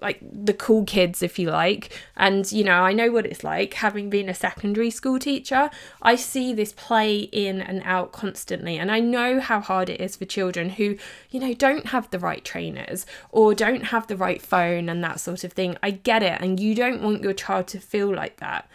like 0.00 0.18
the 0.22 0.52
cool 0.52 0.84
kids 0.84 1.22
if 1.22 1.38
you 1.38 1.50
like 1.50 1.90
and 2.16 2.50
you 2.52 2.64
know 2.64 2.82
I 2.82 2.92
know 2.92 3.10
what 3.10 3.26
it's 3.26 3.42
like 3.42 3.74
having 3.74 4.10
been 4.10 4.28
a 4.28 4.34
secondary 4.34 4.90
school 4.90 5.18
teacher 5.18 5.70
I 6.02 6.16
see 6.16 6.52
this 6.52 6.72
play 6.72 7.18
in 7.18 7.60
and 7.60 7.82
out 7.84 8.12
constantly 8.12 8.78
and 8.78 8.90
I 8.90 9.00
know 9.00 9.40
how 9.40 9.60
hard 9.60 9.88
it 9.88 10.00
is 10.00 10.16
for 10.16 10.24
children 10.24 10.70
who 10.70 10.96
you 11.30 11.40
know 11.40 11.54
don't 11.54 11.86
have 11.86 12.10
the 12.10 12.18
right 12.18 12.44
trainers 12.44 13.06
or 13.30 13.54
don't 13.54 13.86
have 13.86 14.06
the 14.06 14.16
right 14.16 14.40
phone 14.40 14.88
and 14.88 15.02
that 15.02 15.20
sort 15.20 15.44
of 15.44 15.52
thing 15.52 15.76
I 15.82 15.90
get 15.90 16.22
it 16.22 16.40
and 16.40 16.60
you 16.60 16.74
don't 16.74 17.02
want 17.02 17.22
your 17.22 17.34
child 17.34 17.66
to 17.68 17.80
feel 17.80 18.14
like 18.14 18.38
that 18.38 18.68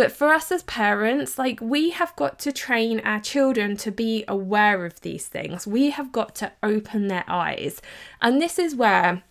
but 0.00 0.12
for 0.12 0.32
us 0.32 0.50
as 0.50 0.62
parents, 0.62 1.38
like 1.38 1.60
we 1.60 1.90
have 1.90 2.16
got 2.16 2.38
to 2.38 2.52
train 2.52 3.00
our 3.00 3.20
children 3.20 3.76
to 3.76 3.90
be 3.90 4.24
aware 4.26 4.86
of 4.86 4.98
these 5.02 5.26
things. 5.26 5.66
We 5.66 5.90
have 5.90 6.10
got 6.10 6.34
to 6.36 6.52
open 6.62 7.08
their 7.08 7.24
eyes. 7.28 7.82
And 8.22 8.40
this 8.40 8.58
is 8.58 8.74
where 8.74 9.22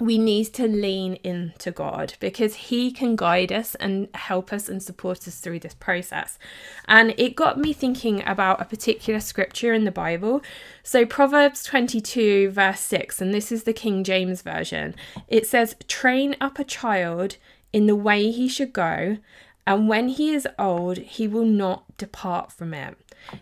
we 0.00 0.18
need 0.18 0.46
to 0.54 0.66
lean 0.66 1.14
into 1.24 1.70
God 1.70 2.14
because 2.20 2.54
He 2.54 2.90
can 2.90 3.16
guide 3.16 3.52
us 3.52 3.74
and 3.76 4.08
help 4.14 4.52
us 4.52 4.68
and 4.68 4.82
support 4.82 5.26
us 5.26 5.38
through 5.38 5.60
this 5.60 5.74
process. 5.74 6.38
And 6.86 7.14
it 7.16 7.36
got 7.36 7.58
me 7.58 7.72
thinking 7.72 8.22
about 8.26 8.60
a 8.60 8.64
particular 8.64 9.20
scripture 9.20 9.72
in 9.72 9.84
the 9.84 9.90
Bible. 9.90 10.42
So, 10.82 11.04
Proverbs 11.04 11.62
22, 11.64 12.50
verse 12.50 12.80
6, 12.80 13.20
and 13.20 13.34
this 13.34 13.50
is 13.52 13.64
the 13.64 13.72
King 13.72 14.04
James 14.04 14.42
Version 14.42 14.94
it 15.28 15.46
says, 15.46 15.76
Train 15.86 16.36
up 16.40 16.58
a 16.58 16.64
child 16.64 17.36
in 17.72 17.86
the 17.86 17.96
way 17.96 18.30
he 18.30 18.48
should 18.48 18.72
go, 18.72 19.18
and 19.66 19.88
when 19.88 20.08
he 20.08 20.30
is 20.30 20.48
old, 20.58 20.98
he 20.98 21.28
will 21.28 21.44
not 21.44 21.96
depart 21.98 22.52
from 22.52 22.72
it. 22.72 22.96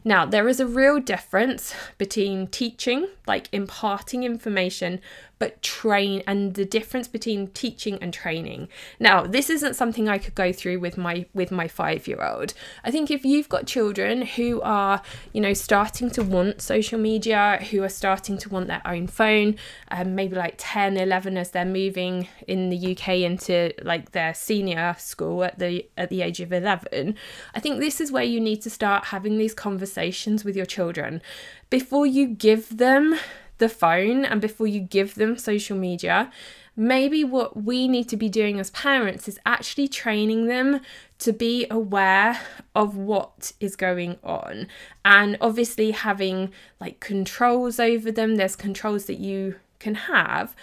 Now, 0.04 0.26
there 0.26 0.48
is 0.48 0.58
a 0.58 0.66
real 0.66 0.98
difference 0.98 1.74
between 1.98 2.48
teaching, 2.48 3.08
like 3.26 3.48
imparting 3.52 4.24
information, 4.24 5.00
but 5.38 5.60
train 5.62 6.22
and 6.26 6.54
the 6.54 6.64
difference 6.64 7.08
between 7.08 7.48
teaching 7.48 7.98
and 8.00 8.12
training. 8.12 8.68
Now, 8.98 9.26
this 9.26 9.50
isn't 9.50 9.74
something 9.74 10.08
I 10.08 10.18
could 10.18 10.34
go 10.34 10.52
through 10.52 10.80
with 10.80 10.96
my 10.96 11.26
with 11.34 11.50
my 11.50 11.68
5-year-old. 11.68 12.54
I 12.84 12.90
think 12.90 13.10
if 13.10 13.24
you've 13.24 13.48
got 13.48 13.66
children 13.66 14.22
who 14.22 14.60
are, 14.62 15.02
you 15.32 15.40
know, 15.40 15.52
starting 15.52 16.10
to 16.10 16.22
want 16.22 16.62
social 16.62 16.98
media, 16.98 17.58
who 17.70 17.82
are 17.82 17.88
starting 17.88 18.38
to 18.38 18.48
want 18.48 18.68
their 18.68 18.82
own 18.86 19.06
phone, 19.06 19.56
um, 19.90 20.14
maybe 20.14 20.36
like 20.36 20.54
10, 20.56 20.96
11 20.96 21.36
as 21.36 21.50
they're 21.50 21.64
moving 21.64 22.28
in 22.46 22.70
the 22.70 22.92
UK 22.92 23.08
into 23.08 23.72
like 23.82 24.12
their 24.12 24.32
senior 24.32 24.96
school 24.98 25.44
at 25.44 25.58
the 25.58 25.86
at 25.96 26.08
the 26.08 26.22
age 26.22 26.40
of 26.40 26.52
11, 26.52 27.14
I 27.54 27.60
think 27.60 27.80
this 27.80 28.00
is 28.00 28.10
where 28.10 28.24
you 28.24 28.40
need 28.40 28.62
to 28.62 28.70
start 28.70 29.06
having 29.06 29.36
these 29.36 29.54
conversations 29.54 30.44
with 30.44 30.56
your 30.56 30.66
children 30.66 31.20
before 31.68 32.06
you 32.06 32.26
give 32.26 32.78
them 32.78 33.18
the 33.58 33.68
phone 33.68 34.24
and 34.24 34.40
before 34.40 34.66
you 34.66 34.80
give 34.80 35.14
them 35.14 35.36
social 35.38 35.76
media, 35.76 36.30
maybe 36.76 37.24
what 37.24 37.62
we 37.62 37.88
need 37.88 38.08
to 38.10 38.16
be 38.16 38.28
doing 38.28 38.60
as 38.60 38.70
parents 38.70 39.28
is 39.28 39.38
actually 39.46 39.88
training 39.88 40.46
them 40.46 40.80
to 41.18 41.32
be 41.32 41.66
aware 41.70 42.40
of 42.74 42.96
what 42.96 43.52
is 43.60 43.76
going 43.76 44.18
on. 44.22 44.68
And 45.04 45.38
obviously 45.40 45.92
having 45.92 46.52
like 46.80 47.00
controls 47.00 47.80
over 47.80 48.12
them 48.12 48.36
there's 48.36 48.56
controls 48.56 49.06
that 49.06 49.18
you 49.18 49.56
can 49.78 49.94
have 49.94 50.54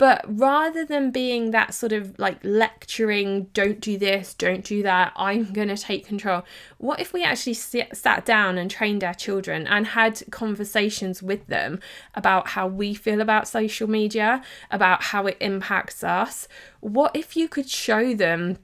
but 0.00 0.24
rather 0.26 0.82
than 0.82 1.10
being 1.10 1.50
that 1.50 1.74
sort 1.74 1.92
of 1.92 2.18
like 2.18 2.38
lecturing, 2.42 3.50
don't 3.52 3.80
do 3.80 3.98
this, 3.98 4.32
don't 4.32 4.64
do 4.64 4.82
that, 4.82 5.12
I'm 5.14 5.52
going 5.52 5.68
to 5.68 5.76
take 5.76 6.06
control, 6.06 6.42
what 6.78 7.00
if 7.00 7.12
we 7.12 7.22
actually 7.22 7.52
sit, 7.52 7.94
sat 7.94 8.24
down 8.24 8.56
and 8.56 8.70
trained 8.70 9.04
our 9.04 9.12
children 9.12 9.66
and 9.66 9.88
had 9.88 10.22
conversations 10.30 11.22
with 11.22 11.46
them 11.48 11.80
about 12.14 12.48
how 12.48 12.66
we 12.66 12.94
feel 12.94 13.20
about 13.20 13.46
social 13.46 13.90
media, 13.90 14.42
about 14.70 15.02
how 15.02 15.26
it 15.26 15.36
impacts 15.38 16.02
us? 16.02 16.48
What 16.80 17.14
if 17.14 17.36
you 17.36 17.46
could 17.46 17.68
show 17.68 18.14
them? 18.14 18.56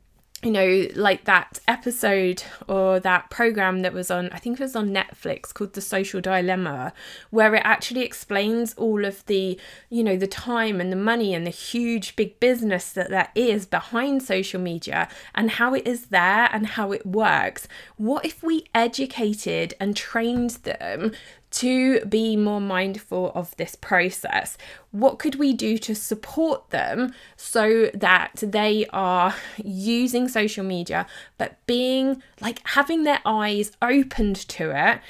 You 0.47 0.53
know, 0.53 0.87
like 0.95 1.25
that 1.25 1.59
episode 1.67 2.45
or 2.69 3.01
that 3.01 3.31
program 3.31 3.83
that 3.83 3.93
was 3.93 4.13
on, 4.13 4.31
I 4.31 4.39
think 4.39 4.61
it 4.61 4.63
was 4.63 4.77
on 4.77 4.91
Netflix 4.91 5.53
called 5.53 5.73
The 5.73 5.81
Social 5.81 6.21
Dilemma, 6.21 6.93
where 7.31 7.57
it 7.57 7.63
actually 7.65 8.03
explains 8.03 8.73
all 8.75 9.05
of 9.05 9.27
the, 9.27 9.59
you 9.91 10.05
know, 10.05 10.17
the 10.17 10.29
time 10.29 10.81
and 10.81 10.93
the 10.93 10.97
money 10.97 11.35
and 11.35 11.45
the 11.45 11.51
huge 11.51 12.15
big 12.15 12.39
business 12.39 12.93
that 12.93 13.11
there 13.11 13.31
is 13.35 13.67
behind 13.67 14.23
social 14.23 14.61
media 14.61 15.09
and 15.35 15.51
how 15.51 15.75
it 15.75 15.85
is 15.85 16.07
there 16.07 16.49
and 16.53 16.69
how 16.69 16.93
it 16.93 17.05
works. 17.05 17.67
What 17.97 18.25
if 18.25 18.45
we 18.45 18.67
educated 18.73 19.75
and 19.81 19.97
trained 19.97 20.51
them 20.63 21.11
to 21.57 22.05
be 22.05 22.37
more 22.37 22.61
mindful 22.61 23.33
of 23.35 23.57
this 23.57 23.75
process. 23.75 24.59
What 24.91 25.19
could 25.19 25.37
we 25.37 25.55
do 25.55 25.79
to 25.79 25.95
support 25.95 26.69
them 26.69 27.15
so 27.37 27.91
that 27.95 28.33
they 28.43 28.85
are 28.93 29.35
using 29.57 30.29
social 30.29 30.65
media 30.65 31.07
but 31.39 31.59
being 31.67 32.23
like 32.43 32.61
having 32.69 33.05
their 33.05 33.21
eyes 33.25 33.73
opened 33.81 34.37
to 34.49 34.71
it 34.71 35.01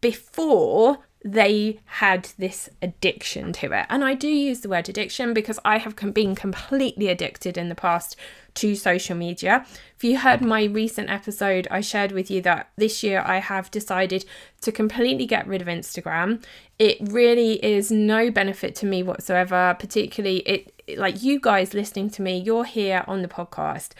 before 0.00 0.98
they 1.26 1.80
had 1.86 2.28
this 2.36 2.68
addiction 2.82 3.50
to 3.54 3.72
it. 3.72 3.86
And 3.88 4.04
I 4.04 4.12
do 4.12 4.28
use 4.28 4.60
the 4.60 4.68
word 4.68 4.90
addiction 4.90 5.32
because 5.32 5.58
I 5.64 5.78
have 5.78 5.96
been 6.12 6.34
completely 6.34 7.08
addicted 7.08 7.56
in 7.56 7.70
the 7.70 7.74
past 7.74 8.14
to 8.56 8.74
social 8.74 9.16
media. 9.16 9.64
If 9.96 10.04
you 10.04 10.18
heard 10.18 10.42
my 10.42 10.64
recent 10.64 11.08
episode, 11.08 11.66
I 11.70 11.80
shared 11.80 12.12
with 12.12 12.30
you 12.30 12.42
that 12.42 12.68
this 12.76 13.02
year 13.02 13.22
I 13.24 13.38
have 13.38 13.70
decided 13.70 14.26
to 14.60 14.70
completely 14.70 15.24
get 15.24 15.46
rid 15.46 15.62
of 15.62 15.66
Instagram. 15.66 16.44
It 16.78 16.98
really 17.00 17.64
is 17.64 17.90
no 17.90 18.30
benefit 18.30 18.74
to 18.76 18.86
me 18.86 19.02
whatsoever, 19.02 19.74
particularly 19.78 20.38
it 20.40 20.98
like 20.98 21.22
you 21.22 21.40
guys 21.40 21.72
listening 21.72 22.10
to 22.10 22.22
me, 22.22 22.36
you're 22.36 22.64
here 22.64 23.02
on 23.06 23.22
the 23.22 23.28
podcast. 23.28 23.92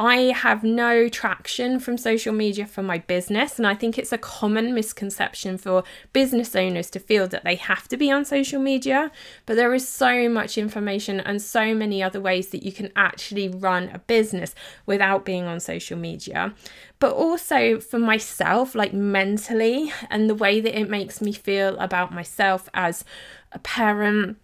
I 0.00 0.32
have 0.32 0.62
no 0.62 1.08
traction 1.08 1.80
from 1.80 1.98
social 1.98 2.32
media 2.32 2.66
for 2.66 2.82
my 2.82 2.98
business. 2.98 3.58
And 3.58 3.66
I 3.66 3.74
think 3.74 3.98
it's 3.98 4.12
a 4.12 4.18
common 4.18 4.72
misconception 4.72 5.58
for 5.58 5.82
business 6.12 6.54
owners 6.54 6.88
to 6.90 7.00
feel 7.00 7.26
that 7.28 7.42
they 7.42 7.56
have 7.56 7.88
to 7.88 7.96
be 7.96 8.08
on 8.08 8.24
social 8.24 8.60
media. 8.60 9.10
But 9.44 9.56
there 9.56 9.74
is 9.74 9.88
so 9.88 10.28
much 10.28 10.56
information 10.56 11.18
and 11.18 11.42
so 11.42 11.74
many 11.74 12.00
other 12.00 12.20
ways 12.20 12.48
that 12.50 12.62
you 12.62 12.70
can 12.70 12.92
actually 12.94 13.48
run 13.48 13.90
a 13.92 13.98
business 13.98 14.54
without 14.86 15.24
being 15.24 15.46
on 15.46 15.58
social 15.58 15.98
media. 15.98 16.54
But 17.00 17.14
also 17.14 17.80
for 17.80 17.98
myself, 17.98 18.76
like 18.76 18.92
mentally, 18.92 19.92
and 20.10 20.30
the 20.30 20.34
way 20.34 20.60
that 20.60 20.78
it 20.78 20.88
makes 20.88 21.20
me 21.20 21.32
feel 21.32 21.76
about 21.78 22.14
myself 22.14 22.68
as 22.72 23.04
a 23.50 23.58
parent, 23.58 24.36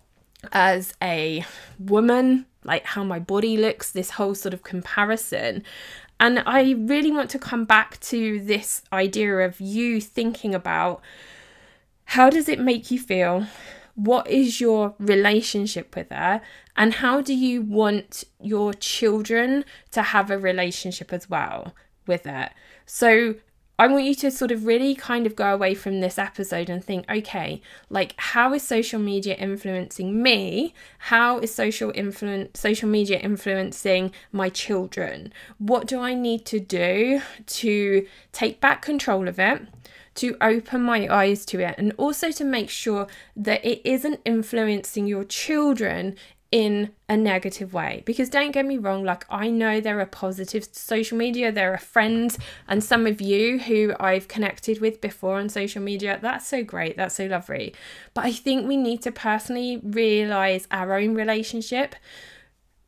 as 0.52 0.94
a 1.02 1.44
woman 1.78 2.46
like 2.64 2.84
how 2.86 3.04
my 3.04 3.18
body 3.18 3.56
looks, 3.56 3.90
this 3.90 4.10
whole 4.10 4.34
sort 4.34 4.54
of 4.54 4.62
comparison. 4.62 5.62
And 6.18 6.42
I 6.46 6.72
really 6.72 7.10
want 7.10 7.30
to 7.30 7.38
come 7.38 7.64
back 7.64 8.00
to 8.00 8.40
this 8.40 8.82
idea 8.92 9.38
of 9.38 9.60
you 9.60 10.00
thinking 10.00 10.54
about 10.54 11.02
how 12.06 12.30
does 12.30 12.48
it 12.48 12.58
make 12.58 12.90
you 12.90 12.98
feel? 12.98 13.46
What 13.94 14.28
is 14.28 14.60
your 14.60 14.94
relationship 14.98 15.94
with 15.94 16.10
her? 16.10 16.40
And 16.76 16.94
how 16.94 17.20
do 17.20 17.34
you 17.34 17.62
want 17.62 18.24
your 18.40 18.74
children 18.74 19.64
to 19.92 20.02
have 20.02 20.30
a 20.30 20.38
relationship 20.38 21.12
as 21.12 21.30
well 21.30 21.74
with 22.06 22.26
it? 22.26 22.52
So 22.86 23.36
I 23.76 23.88
want 23.88 24.04
you 24.04 24.14
to 24.16 24.30
sort 24.30 24.52
of 24.52 24.66
really 24.66 24.94
kind 24.94 25.26
of 25.26 25.34
go 25.34 25.52
away 25.52 25.74
from 25.74 26.00
this 26.00 26.16
episode 26.16 26.70
and 26.70 26.84
think, 26.84 27.10
okay, 27.10 27.60
like 27.90 28.14
how 28.18 28.54
is 28.54 28.62
social 28.62 29.00
media 29.00 29.34
influencing 29.34 30.22
me? 30.22 30.74
How 30.98 31.38
is 31.38 31.52
social 31.52 31.90
influence 31.94 32.60
social 32.60 32.88
media 32.88 33.18
influencing 33.18 34.12
my 34.30 34.48
children? 34.48 35.32
What 35.58 35.88
do 35.88 35.98
I 36.00 36.14
need 36.14 36.44
to 36.46 36.60
do 36.60 37.20
to 37.46 38.06
take 38.32 38.60
back 38.60 38.80
control 38.80 39.26
of 39.26 39.40
it? 39.40 39.62
To 40.18 40.36
open 40.40 40.80
my 40.82 41.12
eyes 41.12 41.44
to 41.46 41.58
it, 41.58 41.74
and 41.76 41.92
also 41.98 42.30
to 42.30 42.44
make 42.44 42.70
sure 42.70 43.08
that 43.34 43.64
it 43.64 43.80
isn't 43.84 44.20
influencing 44.24 45.08
your 45.08 45.24
children 45.24 46.14
in 46.54 46.88
a 47.08 47.16
negative 47.16 47.74
way. 47.74 48.04
Because 48.06 48.28
don't 48.28 48.52
get 48.52 48.64
me 48.64 48.78
wrong, 48.78 49.02
like 49.02 49.26
I 49.28 49.50
know 49.50 49.80
there 49.80 49.98
are 49.98 50.06
positives 50.06 50.68
to 50.68 50.78
social 50.78 51.18
media, 51.18 51.50
there 51.50 51.74
are 51.74 51.78
friends 51.78 52.38
and 52.68 52.82
some 52.82 53.08
of 53.08 53.20
you 53.20 53.58
who 53.58 53.92
I've 53.98 54.28
connected 54.28 54.80
with 54.80 55.00
before 55.00 55.40
on 55.40 55.48
social 55.48 55.82
media. 55.82 56.16
That's 56.22 56.46
so 56.46 56.62
great, 56.62 56.96
that's 56.96 57.16
so 57.16 57.26
lovely. 57.26 57.74
But 58.14 58.26
I 58.26 58.30
think 58.30 58.68
we 58.68 58.76
need 58.76 59.02
to 59.02 59.10
personally 59.10 59.80
realize 59.82 60.68
our 60.70 60.96
own 60.96 61.16
relationship, 61.16 61.96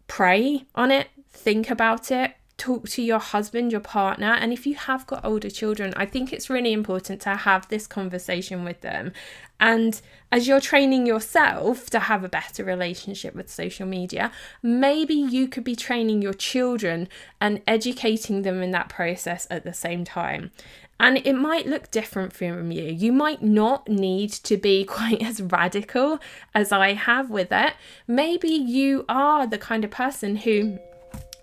pray 0.06 0.66
on 0.76 0.92
it, 0.92 1.08
think 1.28 1.68
about 1.68 2.12
it, 2.12 2.34
talk 2.58 2.88
to 2.88 3.02
your 3.02 3.18
husband, 3.18 3.70
your 3.70 3.80
partner, 3.80 4.32
and 4.32 4.52
if 4.52 4.66
you 4.66 4.74
have 4.74 5.06
got 5.06 5.24
older 5.24 5.50
children, 5.50 5.92
I 5.96 6.06
think 6.06 6.32
it's 6.32 6.48
really 6.48 6.72
important 6.72 7.20
to 7.22 7.36
have 7.36 7.68
this 7.68 7.86
conversation 7.86 8.64
with 8.64 8.80
them. 8.80 9.12
And 9.60 10.00
as 10.32 10.48
you're 10.48 10.60
training 10.60 11.06
yourself 11.06 11.90
to 11.90 11.98
have 11.98 12.24
a 12.24 12.28
better 12.28 12.64
relationship 12.64 13.34
with 13.34 13.50
social 13.50 13.86
media, 13.86 14.32
maybe 14.62 15.14
you 15.14 15.48
could 15.48 15.64
be 15.64 15.76
training 15.76 16.22
your 16.22 16.34
children 16.34 17.08
and 17.40 17.62
educating 17.66 18.42
them 18.42 18.62
in 18.62 18.70
that 18.72 18.88
process 18.88 19.46
at 19.50 19.64
the 19.64 19.74
same 19.74 20.04
time. 20.04 20.50
And 20.98 21.18
it 21.26 21.34
might 21.34 21.66
look 21.66 21.90
different 21.90 22.32
from 22.32 22.72
you. 22.72 22.84
You 22.84 23.12
might 23.12 23.42
not 23.42 23.86
need 23.88 24.32
to 24.32 24.56
be 24.56 24.84
quite 24.96 25.22
as 25.22 25.42
radical 25.42 26.20
as 26.54 26.72
I 26.72 26.94
have 26.94 27.30
with 27.30 27.52
it. 27.52 27.74
Maybe 28.06 28.48
you 28.48 29.04
are 29.08 29.46
the 29.46 29.58
kind 29.58 29.84
of 29.84 29.90
person 29.90 30.36
who 30.36 30.78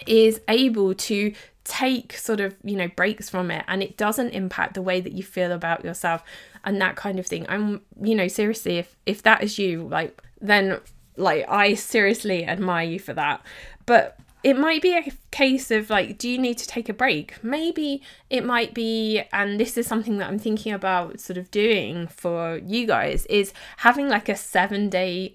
is 0.07 0.41
able 0.48 0.93
to 0.93 1.33
take 1.63 2.13
sort 2.13 2.41
of 2.41 2.55
you 2.63 2.75
know 2.75 2.89
breaks 2.89 3.29
from 3.29 3.50
it 3.50 3.63
and 3.67 3.81
it 3.81 3.95
doesn't 3.95 4.31
impact 4.31 4.74
the 4.74 4.81
way 4.81 5.00
that 5.00 5.13
you 5.13 5.24
feel 5.24 5.51
about 5.51 5.86
yourself 5.86 6.24
and 6.65 6.81
that 6.81 6.95
kind 6.95 7.19
of 7.19 7.25
thing. 7.25 7.45
I'm 7.50 7.81
you 8.01 8.15
know 8.15 8.27
seriously 8.27 8.77
if 8.77 8.95
if 9.05 9.24
that 9.24 9.43
is 9.43 9.57
you 9.57 9.88
like 9.88 10.22
then 10.41 10.79
like 11.15 11.45
i 11.48 11.74
seriously 11.74 12.45
admire 12.45 12.86
you 12.86 13.00
for 13.00 13.13
that. 13.13 13.41
But 13.86 14.17
it 14.43 14.57
might 14.57 14.81
be 14.81 14.93
a 14.93 15.10
case 15.31 15.72
of 15.72 15.89
like 15.89 16.17
do 16.17 16.29
you 16.29 16.38
need 16.38 16.57
to 16.57 16.67
take 16.67 16.89
a 16.89 16.93
break? 16.93 17.41
Maybe 17.43 18.01
it 18.29 18.45
might 18.45 18.74
be 18.74 19.24
and 19.31 19.57
this 19.60 19.77
is 19.77 19.88
something 19.88 20.17
that 20.17 20.27
i'm 20.27 20.39
thinking 20.39 20.74
about 20.74 21.22
sort 21.22 21.38
of 21.38 21.50
doing 21.50 22.07
for 22.07 22.60
you 22.65 22.86
guys 22.86 23.25
is 23.27 23.53
having 23.77 24.10
like 24.10 24.27
a 24.27 24.36
7 24.36 24.89
day 24.89 25.33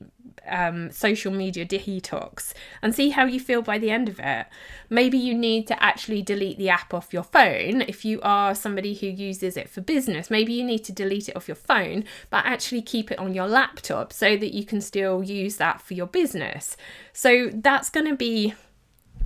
um, 0.49 0.91
social 0.91 1.33
media 1.33 1.65
detox 1.65 2.53
and 2.83 2.95
see 2.95 3.11
how 3.11 3.25
you 3.25 3.41
feel 3.41 3.63
by 3.63 3.79
the 3.79 3.91
end 3.91 4.09
of 4.09 4.19
it. 4.19 4.47
Maybe 4.91 5.19
you 5.19 5.35
need 5.35 5.67
to 5.69 5.83
actually 5.83 6.23
delete 6.23 6.59
the 6.59 6.69
app 6.69 6.95
off 6.95 7.13
your 7.13 7.23
phone 7.23 7.83
if 7.83 8.05
you 8.05 8.21
are 8.23 8.55
somebody 8.55 8.95
who 8.95 9.07
uses 9.07 9.57
it 9.57 9.69
for 9.69 9.81
business. 9.81 10.31
Maybe 10.31 10.53
you 10.53 10.65
need 10.65 10.85
to 10.85 10.93
delete 10.93 11.29
it 11.29 11.37
off 11.37 11.49
your 11.49 11.55
phone, 11.55 12.05
but 12.31 12.45
actually 12.45 12.83
keep 12.83 13.11
it 13.11 13.19
on 13.19 13.35
your 13.35 13.47
laptop 13.47 14.13
so 14.13 14.37
that 14.37 14.55
you 14.55 14.65
can 14.65 14.81
still 14.81 15.23
use 15.23 15.57
that 15.57 15.81
for 15.81 15.95
your 15.95 16.07
business. 16.07 16.77
So 17.13 17.51
that's 17.53 17.91
going 17.91 18.07
to 18.07 18.17
be 18.17 18.55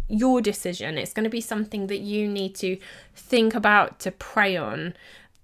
your 0.08 0.42
decision. 0.42 0.98
It's 0.98 1.12
going 1.12 1.24
to 1.24 1.30
be 1.30 1.40
something 1.40 1.86
that 1.86 2.00
you 2.00 2.28
need 2.28 2.54
to 2.56 2.78
think 3.14 3.54
about, 3.54 3.98
to 4.00 4.10
pray 4.10 4.56
on. 4.56 4.94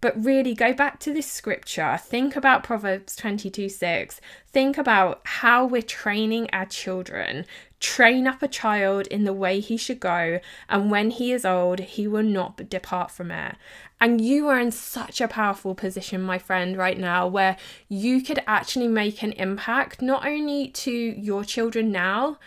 But 0.01 0.23
really, 0.23 0.55
go 0.55 0.73
back 0.73 1.01
to 1.01 1.13
this 1.13 1.27
scripture. 1.31 1.99
Think 2.01 2.37
about 2.37 2.63
Proverbs 2.63 3.17
22 3.17 3.69
6. 3.69 4.21
Think 4.53 4.79
about 4.79 5.21
how 5.25 5.67
we're 5.67 5.83
training 5.83 6.49
our 6.53 6.67
children. 6.67 7.45
Train 7.81 8.27
up 8.27 8.43
a 8.43 8.49
child 8.49 9.09
in 9.09 9.25
the 9.25 9.33
way 9.33 9.59
he 9.59 9.77
should 9.77 9.99
go, 9.99 10.41
and 10.69 10.91
when 10.91 11.11
he 11.11 11.33
is 11.33 11.45
old, 11.45 11.81
he 11.81 12.07
will 12.07 12.23
not 12.23 12.69
depart 12.69 13.11
from 13.11 13.33
it. 13.33 13.57
And 14.01 14.21
you 14.21 14.47
are 14.49 14.59
in 14.59 14.71
such 14.71 15.21
a 15.21 15.27
powerful 15.27 15.75
position, 15.75 16.23
my 16.23 16.39
friend, 16.39 16.77
right 16.77 16.99
now, 16.99 17.27
where 17.27 17.57
you 17.89 18.23
could 18.23 18.41
actually 18.47 18.89
make 18.89 19.23
an 19.23 19.33
impact 19.33 20.01
not 20.01 20.25
only 20.25 20.69
to 20.69 20.93
your 20.93 21.45
children 21.45 21.91
now, 21.91 22.39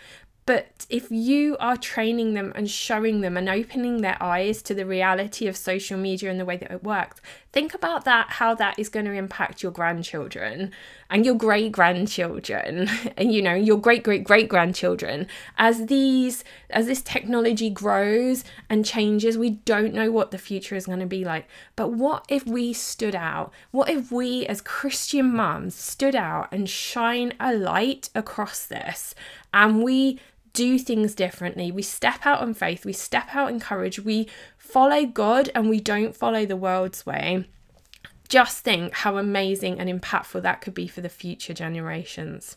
but 0.44 0.86
if 0.90 1.10
you 1.10 1.56
are 1.60 1.76
training 1.76 2.34
them 2.34 2.52
and 2.56 2.68
showing 2.68 3.20
them 3.20 3.36
and 3.36 3.48
opening 3.48 4.00
their 4.00 4.20
eyes 4.20 4.60
to 4.62 4.74
the 4.74 4.84
reality 4.84 5.46
of 5.46 5.56
social 5.56 5.96
media 5.96 6.30
and 6.30 6.40
the 6.40 6.44
way 6.44 6.56
that 6.56 6.70
it 6.70 6.82
works, 6.82 7.20
think 7.52 7.74
about 7.74 8.04
that, 8.04 8.28
how 8.30 8.54
that 8.54 8.78
is 8.78 8.88
going 8.88 9.04
to 9.04 9.12
impact 9.12 9.62
your 9.62 9.72
grandchildren 9.72 10.72
and 11.10 11.26
your 11.26 11.34
great 11.34 11.70
grandchildren 11.70 12.88
and, 13.16 13.32
you 13.32 13.42
know, 13.42 13.54
your 13.54 13.78
great 13.78 14.02
great 14.02 14.24
great 14.24 14.48
grandchildren. 14.48 15.26
As 15.58 15.86
these, 15.86 16.44
as 16.70 16.86
this 16.86 17.02
technology 17.02 17.70
grows 17.70 18.44
and 18.68 18.84
changes, 18.84 19.36
we 19.36 19.50
don't 19.50 19.94
know 19.94 20.10
what 20.10 20.30
the 20.30 20.38
future 20.38 20.76
is 20.76 20.86
going 20.86 21.00
to 21.00 21.06
be 21.06 21.24
like. 21.24 21.46
But 21.76 21.92
what 21.92 22.24
if 22.28 22.46
we 22.46 22.72
stood 22.72 23.14
out? 23.14 23.52
What 23.70 23.90
if 23.90 24.10
we 24.10 24.46
as 24.46 24.60
Christian 24.60 25.34
mums 25.34 25.74
stood 25.74 26.16
out 26.16 26.48
and 26.50 26.68
shine 26.68 27.34
a 27.38 27.54
light 27.54 28.08
across 28.14 28.64
this 28.64 29.14
and 29.52 29.82
we 29.82 30.18
do 30.52 30.78
things 30.78 31.14
differently. 31.14 31.70
We 31.72 31.82
step 31.82 32.26
out 32.26 32.42
in 32.42 32.54
faith, 32.54 32.84
we 32.84 32.92
step 32.92 33.34
out 33.34 33.50
in 33.50 33.60
courage, 33.60 34.00
we 34.00 34.28
follow 34.72 35.04
God 35.04 35.50
and 35.54 35.68
we 35.68 35.80
don't 35.80 36.16
follow 36.16 36.46
the 36.46 36.56
world's 36.56 37.04
way. 37.04 37.44
Just 38.28 38.64
think 38.64 38.94
how 38.94 39.18
amazing 39.18 39.78
and 39.78 39.90
impactful 39.90 40.40
that 40.40 40.62
could 40.62 40.72
be 40.72 40.88
for 40.88 41.02
the 41.02 41.10
future 41.10 41.52
generations. 41.52 42.56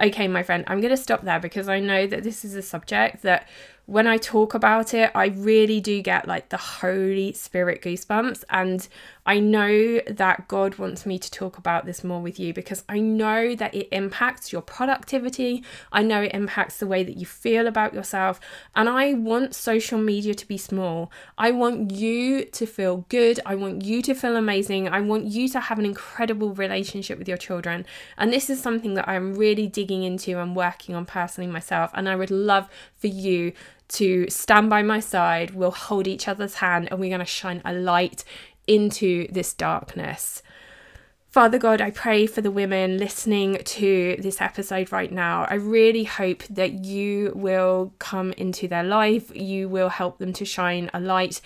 Okay, 0.00 0.28
my 0.28 0.44
friend, 0.44 0.62
I'm 0.68 0.80
going 0.80 0.94
to 0.94 0.96
stop 0.96 1.22
there 1.22 1.40
because 1.40 1.68
I 1.68 1.80
know 1.80 2.06
that 2.06 2.22
this 2.22 2.44
is 2.44 2.54
a 2.54 2.62
subject 2.62 3.22
that 3.22 3.48
when 3.86 4.06
I 4.06 4.18
talk 4.18 4.54
about 4.54 4.94
it, 4.94 5.10
I 5.14 5.26
really 5.26 5.80
do 5.80 6.00
get 6.00 6.28
like 6.28 6.50
the 6.50 6.56
Holy 6.56 7.32
Spirit 7.32 7.82
goosebumps. 7.82 8.44
And 8.50 8.86
I 9.26 9.40
know 9.40 10.00
that 10.06 10.46
God 10.46 10.76
wants 10.76 11.04
me 11.04 11.18
to 11.18 11.30
talk 11.30 11.58
about 11.58 11.84
this 11.84 12.04
more 12.04 12.22
with 12.22 12.38
you 12.38 12.54
because 12.54 12.84
I 12.88 13.00
know 13.00 13.56
that 13.56 13.74
it 13.74 13.88
impacts 13.90 14.52
your 14.52 14.62
productivity. 14.62 15.64
I 15.92 16.02
know 16.02 16.22
it 16.22 16.32
impacts 16.32 16.78
the 16.78 16.86
way 16.86 17.02
that 17.02 17.16
you 17.16 17.26
feel 17.26 17.66
about 17.66 17.92
yourself. 17.92 18.38
And 18.76 18.88
I 18.88 19.14
want 19.14 19.54
social 19.54 19.98
media 19.98 20.32
to 20.34 20.46
be 20.46 20.56
small. 20.56 21.10
I 21.36 21.50
want 21.50 21.90
you 21.90 22.44
to 22.44 22.66
feel 22.66 23.04
good. 23.08 23.40
I 23.44 23.56
want 23.56 23.84
you 23.84 24.00
to 24.02 24.14
feel 24.14 24.36
amazing. 24.36 24.88
I 24.88 25.00
want 25.00 25.26
you 25.26 25.48
to 25.48 25.60
have 25.60 25.80
an 25.80 25.84
incredible 25.84 26.54
relationship 26.54 27.18
with 27.18 27.28
your 27.28 27.36
children. 27.36 27.84
And 28.16 28.32
this 28.32 28.48
is 28.48 28.62
something 28.62 28.94
that 28.94 29.08
I'm 29.08 29.34
really 29.34 29.66
digging 29.66 30.04
into 30.04 30.38
and 30.38 30.54
working 30.54 30.94
on 30.94 31.04
personally 31.04 31.50
myself. 31.50 31.90
And 31.94 32.08
I 32.08 32.14
would 32.14 32.30
love 32.30 32.68
for 32.96 33.08
you 33.08 33.52
to 33.88 34.28
stand 34.28 34.70
by 34.70 34.82
my 34.82 35.00
side. 35.00 35.54
We'll 35.54 35.70
hold 35.70 36.06
each 36.06 36.28
other's 36.28 36.54
hand 36.54 36.88
and 36.90 36.98
we're 37.00 37.10
going 37.10 37.20
to 37.20 37.24
shine 37.24 37.62
a 37.64 37.72
light 37.72 38.24
into 38.66 39.28
this 39.32 39.52
darkness. 39.52 40.42
Father 41.28 41.58
God, 41.58 41.82
I 41.82 41.90
pray 41.90 42.26
for 42.26 42.40
the 42.40 42.50
women 42.50 42.96
listening 42.96 43.58
to 43.62 44.16
this 44.18 44.40
episode 44.40 44.90
right 44.90 45.12
now. 45.12 45.46
I 45.50 45.56
really 45.56 46.04
hope 46.04 46.44
that 46.44 46.84
you 46.84 47.32
will 47.34 47.92
come 47.98 48.32
into 48.32 48.66
their 48.66 48.82
life. 48.82 49.30
You 49.36 49.68
will 49.68 49.90
help 49.90 50.18
them 50.18 50.32
to 50.32 50.46
shine 50.46 50.90
a 50.94 51.00
light 51.00 51.42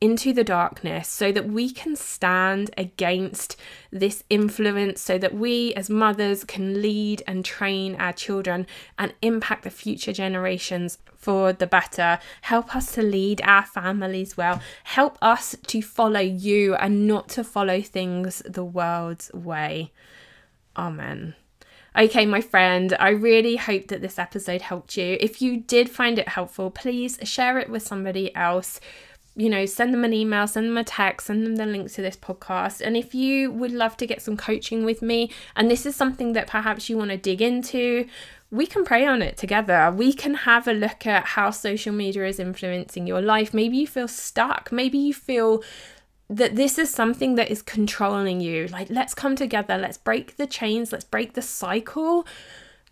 into 0.00 0.32
the 0.32 0.44
darkness 0.44 1.08
so 1.08 1.32
that 1.32 1.48
we 1.48 1.70
can 1.70 1.96
stand 1.96 2.70
against 2.76 3.56
this 3.90 4.22
influence, 4.28 5.00
so 5.00 5.16
that 5.18 5.34
we 5.34 5.72
as 5.74 5.88
mothers 5.88 6.44
can 6.44 6.82
lead 6.82 7.22
and 7.26 7.44
train 7.44 7.94
our 7.96 8.12
children 8.12 8.66
and 8.98 9.14
impact 9.22 9.64
the 9.64 9.70
future 9.70 10.12
generations 10.12 10.98
for 11.16 11.52
the 11.52 11.66
better. 11.66 12.18
Help 12.42 12.76
us 12.76 12.92
to 12.92 13.02
lead 13.02 13.40
our 13.44 13.64
families 13.64 14.36
well. 14.36 14.60
Help 14.84 15.16
us 15.22 15.56
to 15.66 15.80
follow 15.80 16.20
you 16.20 16.74
and 16.74 17.06
not 17.06 17.28
to 17.30 17.42
follow 17.42 17.80
things 17.80 18.42
the 18.44 18.64
world's 18.64 19.32
way. 19.32 19.90
Amen. 20.76 21.34
Okay, 21.96 22.26
my 22.26 22.40
friend, 22.40 22.96
I 22.98 23.10
really 23.10 23.54
hope 23.54 23.86
that 23.86 24.02
this 24.02 24.18
episode 24.18 24.62
helped 24.62 24.96
you. 24.96 25.16
If 25.20 25.40
you 25.40 25.58
did 25.58 25.88
find 25.88 26.18
it 26.18 26.28
helpful, 26.28 26.70
please 26.70 27.18
share 27.22 27.56
it 27.58 27.70
with 27.70 27.86
somebody 27.86 28.34
else 28.34 28.80
you 29.36 29.50
know, 29.50 29.66
send 29.66 29.92
them 29.92 30.04
an 30.04 30.12
email, 30.12 30.46
send 30.46 30.66
them 30.66 30.78
a 30.78 30.84
text, 30.84 31.26
send 31.26 31.44
them 31.44 31.56
the 31.56 31.66
link 31.66 31.90
to 31.92 32.02
this 32.02 32.16
podcast. 32.16 32.80
And 32.80 32.96
if 32.96 33.14
you 33.14 33.50
would 33.50 33.72
love 33.72 33.96
to 33.96 34.06
get 34.06 34.22
some 34.22 34.36
coaching 34.36 34.84
with 34.84 35.02
me, 35.02 35.30
and 35.56 35.70
this 35.70 35.84
is 35.84 35.96
something 35.96 36.34
that 36.34 36.46
perhaps 36.46 36.88
you 36.88 36.96
want 36.96 37.10
to 37.10 37.16
dig 37.16 37.42
into, 37.42 38.06
we 38.50 38.66
can 38.66 38.84
pray 38.84 39.04
on 39.04 39.22
it 39.22 39.36
together. 39.36 39.92
We 39.94 40.12
can 40.12 40.34
have 40.34 40.68
a 40.68 40.72
look 40.72 41.06
at 41.06 41.24
how 41.24 41.50
social 41.50 41.92
media 41.92 42.26
is 42.26 42.38
influencing 42.38 43.06
your 43.06 43.20
life. 43.20 43.52
Maybe 43.52 43.76
you 43.78 43.86
feel 43.88 44.06
stuck. 44.06 44.70
Maybe 44.70 44.98
you 44.98 45.12
feel 45.12 45.64
that 46.30 46.54
this 46.54 46.78
is 46.78 46.90
something 46.90 47.34
that 47.34 47.50
is 47.50 47.60
controlling 47.60 48.40
you. 48.40 48.68
Like, 48.68 48.88
let's 48.88 49.14
come 49.14 49.34
together. 49.34 49.76
Let's 49.76 49.98
break 49.98 50.36
the 50.36 50.46
chains. 50.46 50.92
Let's 50.92 51.04
break 51.04 51.34
the 51.34 51.42
cycle. 51.42 52.24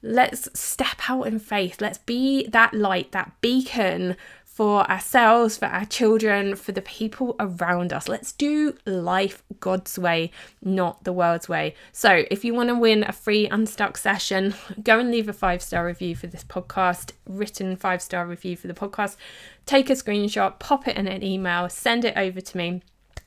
Let's 0.02 0.48
step 0.59 1.09
out 1.09 1.22
in 1.28 1.38
faith. 1.38 1.81
Let's 1.81 1.98
be 1.98 2.48
that 2.48 2.74
light, 2.74 3.12
that 3.12 3.40
beacon 3.40 4.16
for 4.53 4.88
ourselves, 4.91 5.57
for 5.57 5.65
our 5.65 5.87
children, 5.87 6.55
for 6.57 6.73
the 6.73 6.83
people 6.83 7.35
around 7.41 7.91
us. 7.91 8.07
Let's 8.07 8.33
do 8.33 8.77
life 8.85 9.43
God's 9.61 9.99
way, 9.99 10.31
not 10.62 11.05
the 11.05 11.12
world's 11.12 11.49
way. 11.49 11.75
So, 11.91 12.25
if 12.31 12.45
you 12.45 12.53
want 12.53 12.69
to 12.69 12.75
win 12.75 13.03
a 13.03 13.12
free 13.12 13.49
Unstuck 13.49 13.97
session, 13.97 14.55
go 14.83 14.99
and 14.99 15.11
leave 15.11 15.29
a 15.29 15.33
five 15.33 15.62
star 15.62 15.87
review 15.87 16.15
for 16.15 16.27
this 16.27 16.45
podcast, 16.45 17.12
written 17.27 17.77
five 17.77 18.03
star 18.03 18.27
review 18.27 18.57
for 18.57 18.67
the 18.67 18.75
podcast. 18.75 19.17
Take 19.65 19.88
a 19.88 19.95
screenshot, 19.95 20.59
pop 20.59 20.87
it 20.87 20.99
in 20.99 21.09
an 21.09 21.23
email, 21.23 21.71
send 21.71 22.05
it 22.05 22.17
over 22.19 22.43
to 22.43 22.57
me. 22.57 22.83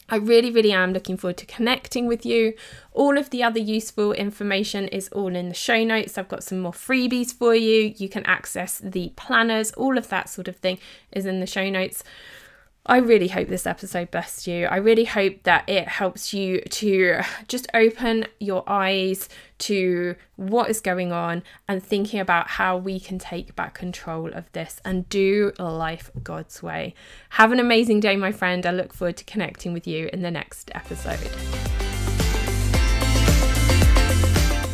I 0.08 0.18
really, 0.18 0.52
really 0.52 0.72
am 0.72 0.94
looking 0.94 1.18
forward 1.18 1.38
to 1.38 1.48
connecting 1.48 2.06
with 2.06 2.26
you. 2.26 2.54
All 2.92 3.18
of 3.18 3.32
the 3.32 3.42
other 3.42 3.60
useful 3.60 4.14
information 4.14 4.88
is 4.90 5.10
all 5.10 5.36
in 5.36 5.50
the 5.50 5.56
show 5.56 5.84
notes. 5.84 6.18
I've 6.18 6.28
got 6.28 6.44
some 6.44 6.60
more 6.60 6.72
freebies 6.72 7.34
for 7.34 7.56
you. 7.56 7.94
You 7.98 8.08
can 8.08 8.24
access 8.26 8.78
the 8.78 9.14
planners, 9.16 9.72
all 9.72 9.98
of 9.98 10.10
that 10.10 10.30
sort 10.30 10.48
of 10.48 10.58
thing 10.58 10.78
is 11.12 11.26
in 11.26 11.40
the 11.40 11.48
show 11.48 11.70
notes. 11.70 12.04
I 12.88 12.98
really 12.98 13.30
hope 13.30 13.48
this 13.48 13.66
episode 13.66 14.12
blessed 14.12 14.46
you. 14.46 14.68
I 14.68 14.76
really 14.76 15.06
hope 15.06 15.42
that 15.42 15.68
it 15.68 15.88
helps 15.88 16.36
you 16.36 16.62
to 16.62 17.22
just 17.48 17.66
open 17.74 18.28
your 18.40 18.64
eyes 18.68 19.28
to 19.58 20.14
what 20.36 20.70
is 20.70 20.82
going 20.82 21.12
on 21.12 21.42
and 21.68 21.84
thinking 21.84 22.20
about 22.20 22.48
how 22.48 22.78
we 22.78 23.00
can 23.00 23.18
take 23.18 23.56
back 23.56 23.74
control 23.74 24.32
of 24.32 24.52
this 24.52 24.80
and 24.86 25.10
do 25.10 25.52
life 25.58 26.12
God's 26.24 26.62
way. 26.62 26.94
Have 27.30 27.52
an 27.52 27.60
amazing 27.60 28.02
day, 28.02 28.18
my 28.18 28.32
friend. 28.32 28.68
I 28.68 28.72
look 28.72 28.94
forward 28.94 29.18
to 29.18 29.24
connecting 29.24 29.74
with 29.74 29.88
you 29.88 30.08
in 30.14 30.22
the 30.22 30.30
next 30.30 30.70
episode. 30.76 31.32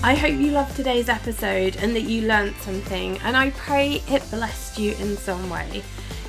I 0.04 0.16
hope 0.16 0.38
you 0.38 0.52
loved 0.52 0.76
today's 0.76 1.08
episode 1.08 1.78
and 1.78 1.96
that 1.96 2.02
you 2.02 2.28
learned 2.28 2.58
something, 2.58 3.20
and 3.20 3.38
I 3.38 3.52
pray 3.52 4.02
it 4.10 4.30
blessed 4.32 4.78
you 4.78 4.96
in 4.96 5.16
some 5.16 5.50
way. 5.50 5.82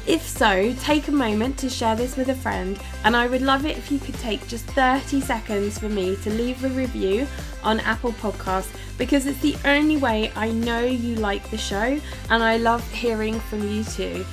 If 0.05 0.27
so, 0.27 0.75
take 0.81 1.07
a 1.07 1.13
moment 1.13 1.59
to 1.59 1.71
share 1.71 1.95
this 1.95 2.17
with 2.17 2.29
a 2.29 2.35
friend, 2.35 2.77
and 3.05 3.17
I 3.17 3.29
would 3.29 3.41
love 3.41 3.65
it 3.65 3.79
if 3.79 3.93
you 3.93 4.01
could 4.01 4.17
take 4.17 4.49
just 4.49 4.65
30 4.67 5.21
seconds 5.21 5.79
for 5.79 5.89
me 5.89 6.17
to 6.17 6.31
leave 6.31 6.65
a 6.65 6.69
review 6.71 7.27
on 7.63 7.79
Apple 7.81 8.13
Podcasts 8.13 8.75
because 8.99 9.27
it's 9.27 9.39
the 9.41 9.57
only 9.65 9.97
way 9.97 10.33
I 10.35 10.51
know 10.51 10.81
you 10.81 11.15
like 11.15 11.49
the 11.51 11.59
show, 11.59 12.01
and 12.31 12.43
I 12.43 12.57
love 12.57 12.89
hearing 12.93 13.39
from 13.39 13.69
you 13.69 13.85
too. 13.85 14.27